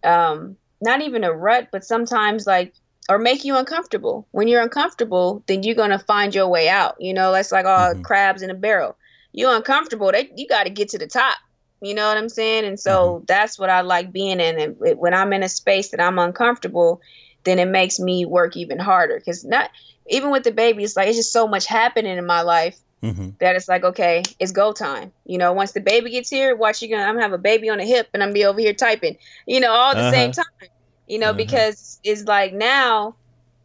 [0.05, 2.75] um, not even a rut, but sometimes like
[3.09, 4.29] or make you uncomfortable.
[4.31, 6.97] When you're uncomfortable, then you're gonna find your way out.
[7.01, 8.03] You know, that's like all mm-hmm.
[8.03, 8.97] crabs in a barrel.
[9.33, 10.13] You're uncomfortable.
[10.13, 11.37] They, you got to get to the top.
[11.81, 12.65] You know what I'm saying?
[12.65, 13.25] And so mm-hmm.
[13.27, 14.59] that's what I like being in.
[14.59, 17.01] And it, when I'm in a space that I'm uncomfortable,
[17.45, 19.19] then it makes me work even harder.
[19.19, 19.71] Because not
[20.09, 23.31] even with the baby, it's like it's just so much happening in my life mm-hmm.
[23.39, 25.13] that it's like okay, it's go time.
[25.25, 27.69] You know, once the baby gets here, watch you gonna I'm gonna have a baby
[27.69, 29.17] on the hip and I'm gonna be over here typing.
[29.47, 30.11] You know, all at the uh-huh.
[30.13, 30.71] same time.
[31.07, 31.39] You know, uh-huh.
[31.39, 33.17] because it's like now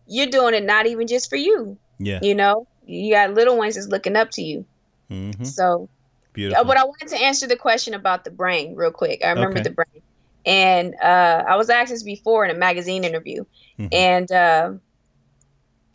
[0.08, 1.78] you're doing it not even just for you.
[2.00, 2.20] Yeah.
[2.22, 4.66] You know, you got little ones that's looking up to you.
[5.12, 5.44] Mm-hmm.
[5.44, 5.90] So,
[6.34, 6.66] Beautiful.
[6.66, 9.24] but I wanted to answer the question about the brain real quick.
[9.24, 9.64] I remember okay.
[9.64, 10.02] the brain,
[10.46, 13.46] and uh, I was asked this before in a magazine interview,
[13.80, 13.88] mm-hmm.
[13.92, 14.72] and uh,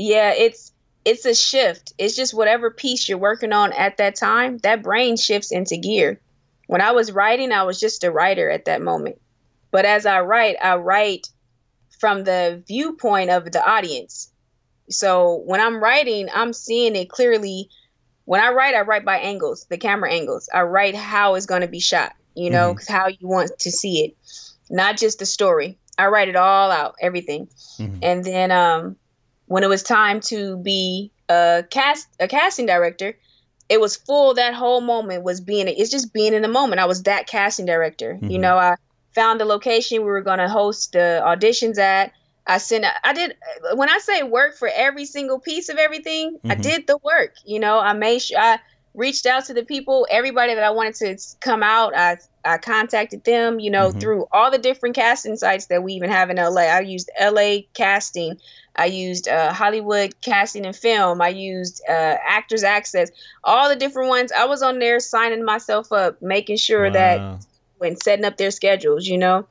[0.02, 0.72] yeah, it's
[1.04, 1.92] it's a shift.
[1.98, 6.20] It's just whatever piece you're working on at that time, that brain shifts into gear.
[6.66, 9.20] When I was writing, I was just a writer at that moment.
[9.70, 11.28] But as I write, I write
[11.98, 14.32] from the viewpoint of the audience.
[14.90, 17.68] So when I'm writing, I'm seeing it clearly.
[18.24, 20.48] When I write, I write by angles, the camera angles.
[20.52, 22.92] I write how it's going to be shot, you know, mm-hmm.
[22.92, 24.16] how you want to see it,
[24.70, 25.78] not just the story.
[25.98, 27.48] I write it all out, everything.
[27.78, 27.98] Mm-hmm.
[28.02, 28.96] And then um,
[29.52, 33.14] when it was time to be a cast a casting director,
[33.68, 34.32] it was full.
[34.32, 35.68] That whole moment was being.
[35.68, 36.80] It's just being in the moment.
[36.80, 38.14] I was that casting director.
[38.14, 38.30] Mm-hmm.
[38.30, 38.76] You know, I
[39.14, 42.12] found the location we were going to host the auditions at.
[42.46, 42.86] I sent.
[43.04, 43.36] I did.
[43.74, 46.50] When I say work for every single piece of everything, mm-hmm.
[46.50, 47.34] I did the work.
[47.44, 48.58] You know, I made sure I
[48.94, 51.96] reached out to the people, everybody that I wanted to come out.
[51.96, 53.60] I I contacted them.
[53.60, 53.98] You know, mm-hmm.
[53.98, 56.62] through all the different casting sites that we even have in LA.
[56.62, 58.38] I used LA Casting.
[58.74, 61.20] I used uh, Hollywood Casting and Film.
[61.20, 63.10] I used uh, Actors Access.
[63.44, 64.32] All the different ones.
[64.32, 66.92] I was on there signing myself up, making sure wow.
[66.92, 67.46] that
[67.78, 69.46] when setting up their schedules, you know.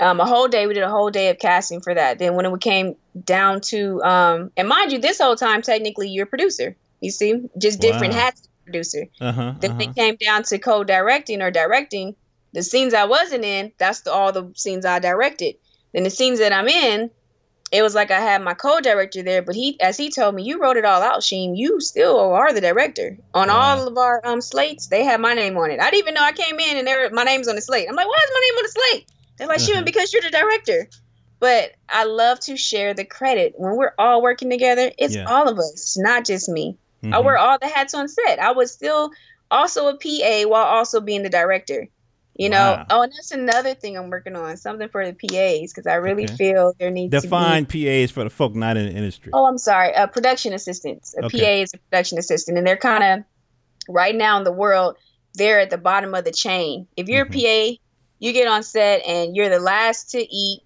[0.00, 2.18] Um, a whole day, we did a whole day of casting for that.
[2.18, 6.24] Then when it came down to, um, and mind you, this whole time, technically, you're
[6.24, 6.74] a producer.
[7.00, 8.20] You see, just different wow.
[8.20, 9.04] hats, producer.
[9.20, 9.80] Uh-huh, then uh-huh.
[9.82, 12.16] it came down to co-directing or directing,
[12.52, 15.56] the scenes I wasn't in, that's the, all the scenes I directed.
[15.92, 17.10] Then the scenes that I'm in,
[17.72, 20.60] it was like I had my co-director there, but he, as he told me, you
[20.60, 21.56] wrote it all out, Sheen.
[21.56, 23.54] You still are the director on wow.
[23.54, 24.86] all of our um slates.
[24.86, 25.80] They had my name on it.
[25.80, 27.88] I didn't even know I came in and there my name's on the slate.
[27.88, 29.12] I'm like, why is my name on the slate?
[29.36, 30.88] They're like, Sheen, because you're the director.
[31.40, 34.92] But I love to share the credit when we're all working together.
[34.96, 35.24] It's yeah.
[35.24, 36.78] all of us, not just me.
[37.04, 37.14] Mm-hmm.
[37.14, 38.38] I wear all the hats on set.
[38.38, 39.10] I was still
[39.50, 41.88] also a PA while also being the director.
[42.36, 42.86] You know, wow.
[42.90, 46.24] oh, and that's another thing I'm working on, something for the PAs, because I really
[46.24, 46.34] okay.
[46.34, 49.30] feel there needs define to be Define PAs for the folk not in the industry.
[49.32, 51.14] Oh, I'm sorry, uh, production assistants.
[51.16, 51.38] A okay.
[51.38, 53.24] PA is a production assistant, and they're kind of
[53.88, 54.96] right now in the world,
[55.34, 56.88] they're at the bottom of the chain.
[56.96, 57.38] If you're mm-hmm.
[57.38, 57.80] a PA,
[58.18, 60.62] you get on set and you're the last to eat,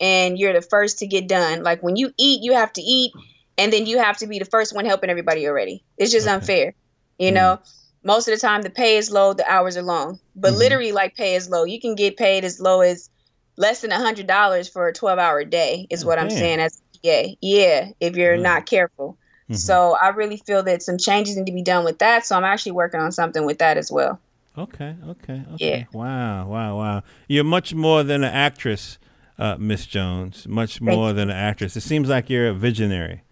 [0.00, 1.62] and you're the first to get done.
[1.62, 3.12] Like when you eat, you have to eat,
[3.58, 5.84] and then you have to be the first one helping everybody already.
[5.96, 6.34] It's just okay.
[6.34, 6.74] unfair,
[7.18, 7.58] you mm know
[8.04, 10.18] most of the time the pay is low, the hours are long.
[10.34, 10.58] But mm-hmm.
[10.58, 11.64] literally, like pay is low.
[11.64, 13.10] You can get paid as low as
[13.56, 15.86] less than a hundred dollars for a twelve hour day.
[15.90, 17.90] Is oh, what I'm saying as yeah, yeah.
[18.00, 18.42] If you're mm-hmm.
[18.42, 19.18] not careful.
[19.44, 19.54] Mm-hmm.
[19.54, 22.24] So I really feel that some changes need to be done with that.
[22.24, 24.20] So I'm actually working on something with that as well.
[24.56, 25.78] Okay, okay, okay.
[25.78, 25.84] Yeah.
[25.92, 27.02] Wow, wow, wow.
[27.26, 28.98] You're much more than an actress,
[29.38, 30.46] uh, Miss Jones.
[30.46, 31.74] Much more than an actress.
[31.74, 33.22] It seems like you're a visionary.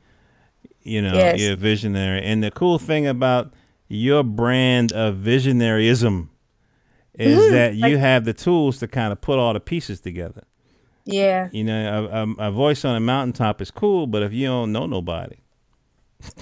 [0.83, 1.41] You know, yes.
[1.41, 2.23] you're a visionary.
[2.23, 3.53] And the cool thing about
[3.89, 6.29] your brand of visionaryism
[7.15, 7.53] is mm-hmm.
[7.53, 10.45] that you like, have the tools to kind of put all the pieces together.
[11.05, 11.49] Yeah.
[11.53, 14.73] You know, a, a, a, voice on a mountaintop is cool, but if you don't
[14.73, 15.37] know nobody,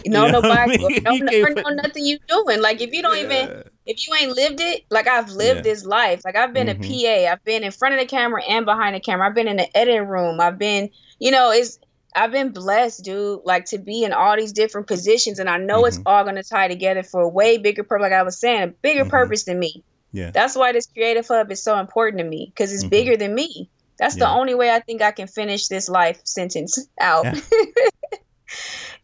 [0.05, 1.03] you know, you know nobody, I mean?
[1.03, 2.61] don't never know nothing you doing.
[2.61, 3.25] Like if you don't yeah.
[3.25, 5.73] even, if you ain't lived it, like I've lived yeah.
[5.73, 6.23] this life.
[6.25, 6.83] Like I've been mm-hmm.
[6.83, 9.27] a PA, I've been in front of the camera and behind the camera.
[9.27, 10.41] I've been in the editing room.
[10.41, 11.79] I've been, you know, it's
[12.15, 15.79] I've been blessed, dude, like to be in all these different positions, and I know
[15.79, 15.89] mm-hmm.
[15.89, 18.03] it's all gonna tie together for a way bigger purpose.
[18.03, 19.11] Like I was saying, a bigger mm-hmm.
[19.11, 19.85] purpose than me.
[20.13, 22.91] Yeah, that's why this creative hub is so important to me because it's mm-hmm.
[22.91, 23.69] bigger than me.
[23.99, 24.27] That's yeah.
[24.27, 27.25] the only way I think I can finish this life sentence out.
[27.25, 27.35] Yeah.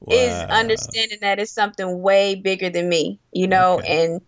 [0.00, 0.16] wow.
[0.16, 4.04] Is understanding that it's something way bigger than me, you know, okay.
[4.04, 4.20] and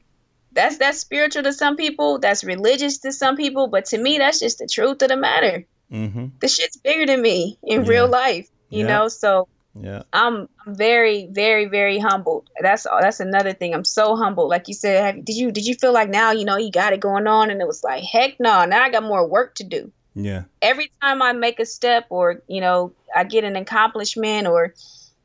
[0.53, 4.41] that's that's spiritual to some people, that's religious to some people, but to me, that's
[4.41, 5.67] just the truth of the matter.
[5.91, 6.27] Mm-hmm.
[6.41, 7.89] The shit's bigger than me in yeah.
[7.89, 8.87] real life you yeah.
[8.87, 9.49] know so
[9.79, 14.75] yeah i'm very very very humbled that's that's another thing i'm so humbled like you
[14.75, 17.27] said have, did you did you feel like now you know you got it going
[17.27, 20.45] on and it was like heck no now i got more work to do yeah
[20.63, 24.73] every time i make a step or you know i get an accomplishment or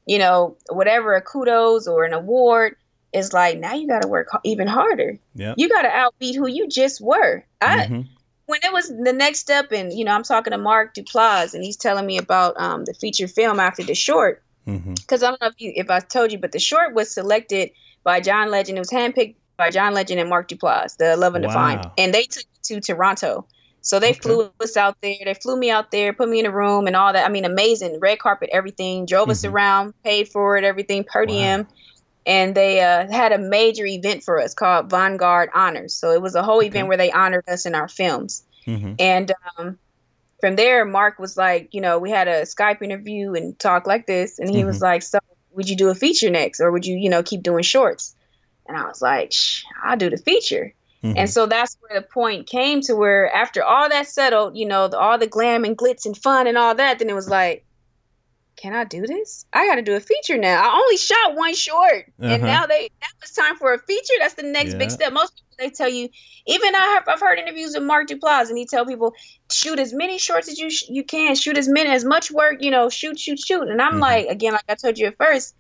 [0.05, 2.75] you know, whatever a kudos or an award
[3.13, 5.19] is like now you got to work even harder.
[5.35, 5.53] Yeah.
[5.57, 7.43] You got to outbeat who you just were.
[7.59, 8.01] I mm-hmm.
[8.51, 11.63] When it was the next step, and you know, I'm talking to Mark Duplass, and
[11.63, 14.43] he's telling me about um, the feature film after the short.
[14.65, 15.13] Because mm-hmm.
[15.13, 17.71] I don't know if you if I told you, but the short was selected
[18.03, 18.77] by John Legend.
[18.77, 21.93] It was handpicked by John Legend and Mark Duplass, the Love Undefined, wow.
[21.97, 23.47] and they took it to Toronto.
[23.83, 24.19] So they okay.
[24.19, 25.15] flew us out there.
[25.23, 27.25] They flew me out there, put me in a room and all that.
[27.25, 27.99] I mean, amazing.
[27.99, 29.05] Red carpet, everything.
[29.05, 29.31] Drove mm-hmm.
[29.31, 31.61] us around, paid for it, everything per diem.
[31.61, 31.67] Wow.
[32.25, 35.95] And they uh, had a major event for us called Vanguard Honors.
[35.95, 36.67] So it was a whole okay.
[36.67, 38.43] event where they honored us in our films.
[38.67, 38.93] Mm-hmm.
[38.99, 39.79] And um,
[40.39, 44.05] from there, Mark was like, you know, we had a Skype interview and talk like
[44.05, 44.37] this.
[44.37, 44.67] And he mm-hmm.
[44.67, 45.19] was like, so
[45.53, 46.59] would you do a feature next?
[46.59, 48.15] Or would you, you know, keep doing shorts?
[48.67, 50.73] And I was like, Shh, I'll do the feature.
[51.03, 51.17] Mm-hmm.
[51.17, 54.87] And so that's where the point came to where after all that settled, you know,
[54.87, 57.65] the, all the glam and glitz and fun and all that, then it was like,
[58.61, 59.45] can I do this?
[59.51, 60.61] I got to do a feature now.
[60.61, 62.33] I only shot one short, uh-huh.
[62.33, 64.13] and now they now it's time for a feature.
[64.19, 64.77] That's the next yeah.
[64.77, 65.13] big step.
[65.13, 66.09] Most people they tell you.
[66.45, 69.15] Even I have I've heard interviews with Mark Duplass, and he tell people
[69.51, 72.61] shoot as many shorts as you sh- you can, shoot as many as much work,
[72.61, 73.67] you know, shoot, shoot, shoot.
[73.67, 74.01] And I'm mm-hmm.
[74.01, 75.55] like, again, like I told you at first,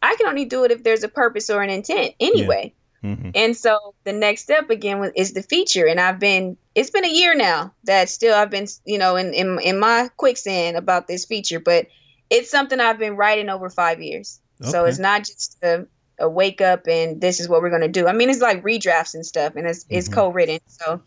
[0.00, 2.72] I can only do it if there's a purpose or an intent anyway.
[3.02, 3.10] Yeah.
[3.10, 3.30] Mm-hmm.
[3.34, 5.86] And so the next step again is the feature.
[5.86, 9.34] And I've been, it's been a year now that still I've been, you know, in,
[9.34, 11.86] in, in my quicksand about this feature, but
[12.34, 14.40] it's something I've been writing over five years.
[14.60, 14.70] Okay.
[14.70, 15.86] So it's not just a,
[16.18, 18.06] a, wake up and this is what we're going to do.
[18.06, 19.96] I mean, it's like redrafts and stuff and it's, mm-hmm.
[19.96, 20.60] it's co-written.
[20.66, 21.00] So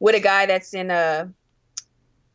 [0.00, 1.28] with a guy that's in, uh,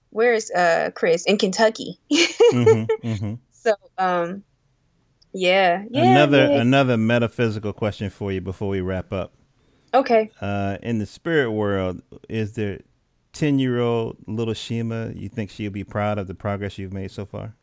[0.09, 1.99] where's uh Chris in Kentucky.
[2.11, 3.33] mm-hmm, mm-hmm.
[3.51, 4.43] So, um,
[5.33, 6.03] yeah, yeah.
[6.03, 9.33] Another another metaphysical question for you before we wrap up.
[9.93, 10.31] Okay.
[10.41, 12.79] Uh, in the spirit world, is there
[13.31, 15.09] ten year old little Shema?
[15.13, 17.55] You think she'll be proud of the progress you've made so far?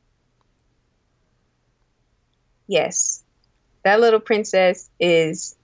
[2.67, 3.23] Yes,
[3.85, 5.57] that little princess is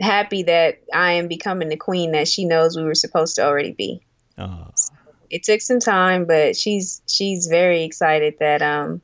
[0.00, 3.72] happy that I am becoming the queen that she knows we were supposed to already
[3.72, 4.02] be.
[4.38, 4.66] Oh.
[4.74, 4.92] So
[5.30, 9.00] it took some time, but she's she's very excited that um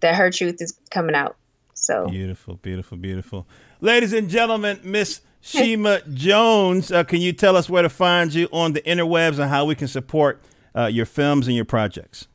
[0.00, 1.36] that her truth is coming out.
[1.74, 3.46] So beautiful, beautiful, beautiful.
[3.80, 8.48] Ladies and gentlemen, Miss Shema Jones, uh, can you tell us where to find you
[8.52, 10.42] on the interwebs and how we can support
[10.74, 12.26] uh, your films and your projects?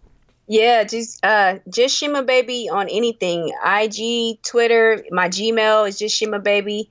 [0.48, 3.54] Yeah, just uh, just Shema Baby on anything.
[3.66, 6.90] IG, Twitter, my Gmail is just Shema Baby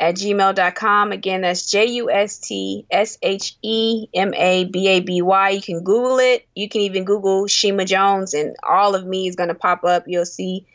[0.00, 1.12] at gmail.com.
[1.12, 5.50] Again, that's J U S T S H E M A B A B Y.
[5.50, 6.46] You can Google it.
[6.54, 10.04] You can even Google Shema Jones, and all of me is going to pop up.
[10.06, 10.66] You'll see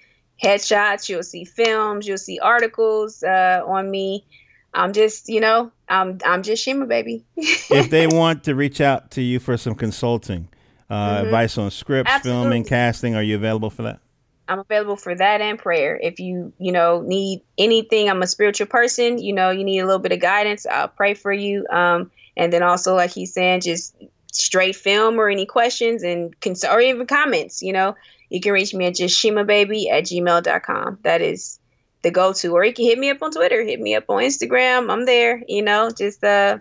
[0.42, 4.26] headshots, you'll see films, you'll see articles uh, on me.
[4.74, 7.24] I'm just, you know, I'm I'm just Shema, baby.
[7.38, 10.48] if they want to reach out to you for some consulting,
[10.90, 11.26] uh, mm-hmm.
[11.26, 12.44] advice on scripts, Absolutely.
[12.44, 14.00] filming, casting, are you available for that?
[14.48, 15.98] I'm available for that and prayer.
[16.02, 19.18] If you, you know, need anything, I'm a spiritual person.
[19.18, 20.66] You know, you need a little bit of guidance.
[20.66, 21.66] I'll pray for you.
[21.70, 23.96] Um, and then also, like he's saying, just
[24.34, 27.62] straight film or any questions and cons- or even comments.
[27.62, 27.96] You know,
[28.30, 31.00] you can reach me at just shemababy at gmail.com.
[31.04, 31.60] That is
[32.02, 32.54] the go to.
[32.54, 34.92] Or you can hit me up on Twitter, hit me up on Instagram.
[34.92, 35.42] I'm there.
[35.48, 36.58] You know, just uh,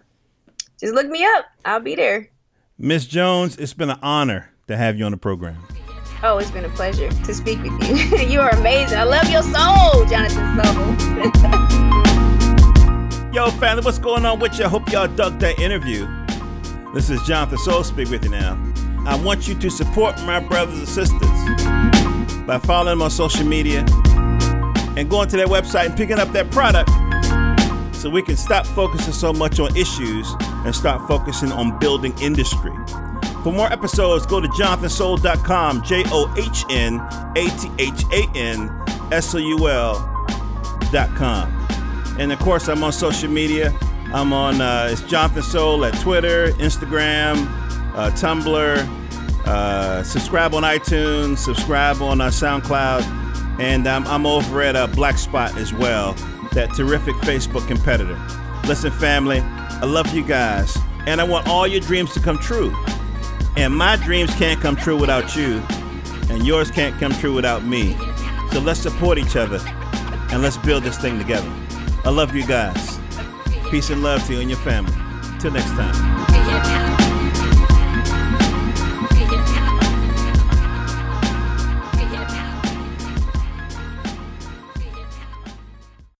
[0.78, 1.46] just look me up.
[1.64, 2.28] I'll be there.
[2.84, 5.56] Miss Jones, it's been an honor to have you on the program.
[6.24, 8.18] Oh, it's been a pleasure to speak with you.
[8.26, 8.98] you are amazing.
[8.98, 10.74] I love your soul, Jonathan Soul.
[13.32, 14.64] Yo, family, what's going on with you?
[14.64, 16.08] I hope y'all dug that interview.
[16.92, 18.60] This is Jonathan Soul speak with you now.
[19.06, 21.20] I want you to support my brothers and sisters
[22.48, 23.86] by following them on social media
[24.96, 26.90] and going to their website and picking up their product
[27.94, 32.72] so we can stop focusing so much on issues and start focusing on building industry.
[33.42, 37.00] For more episodes, go to jonathansoul.com, J O H N
[37.36, 38.70] A T H A N
[39.10, 41.58] S O U L.com.
[42.18, 43.76] And of course, I'm on social media.
[44.14, 47.46] I'm on, uh, it's Jonathan Soul at Twitter, Instagram,
[47.94, 49.02] uh, Tumblr.
[49.46, 53.02] Uh, subscribe on iTunes, subscribe on uh, SoundCloud,
[53.58, 56.12] and um, I'm over at uh, Black Spot as well,
[56.52, 58.20] that terrific Facebook competitor.
[58.68, 59.42] Listen, family,
[59.82, 62.72] I love you guys, and I want all your dreams to come true.
[63.56, 65.60] And my dreams can't come true without you,
[66.30, 67.96] and yours can't come true without me.
[68.52, 69.58] So let's support each other,
[70.30, 71.52] and let's build this thing together.
[72.04, 73.00] I love you guys.
[73.70, 74.94] Peace and love to you and your family.
[75.40, 77.01] Till next time.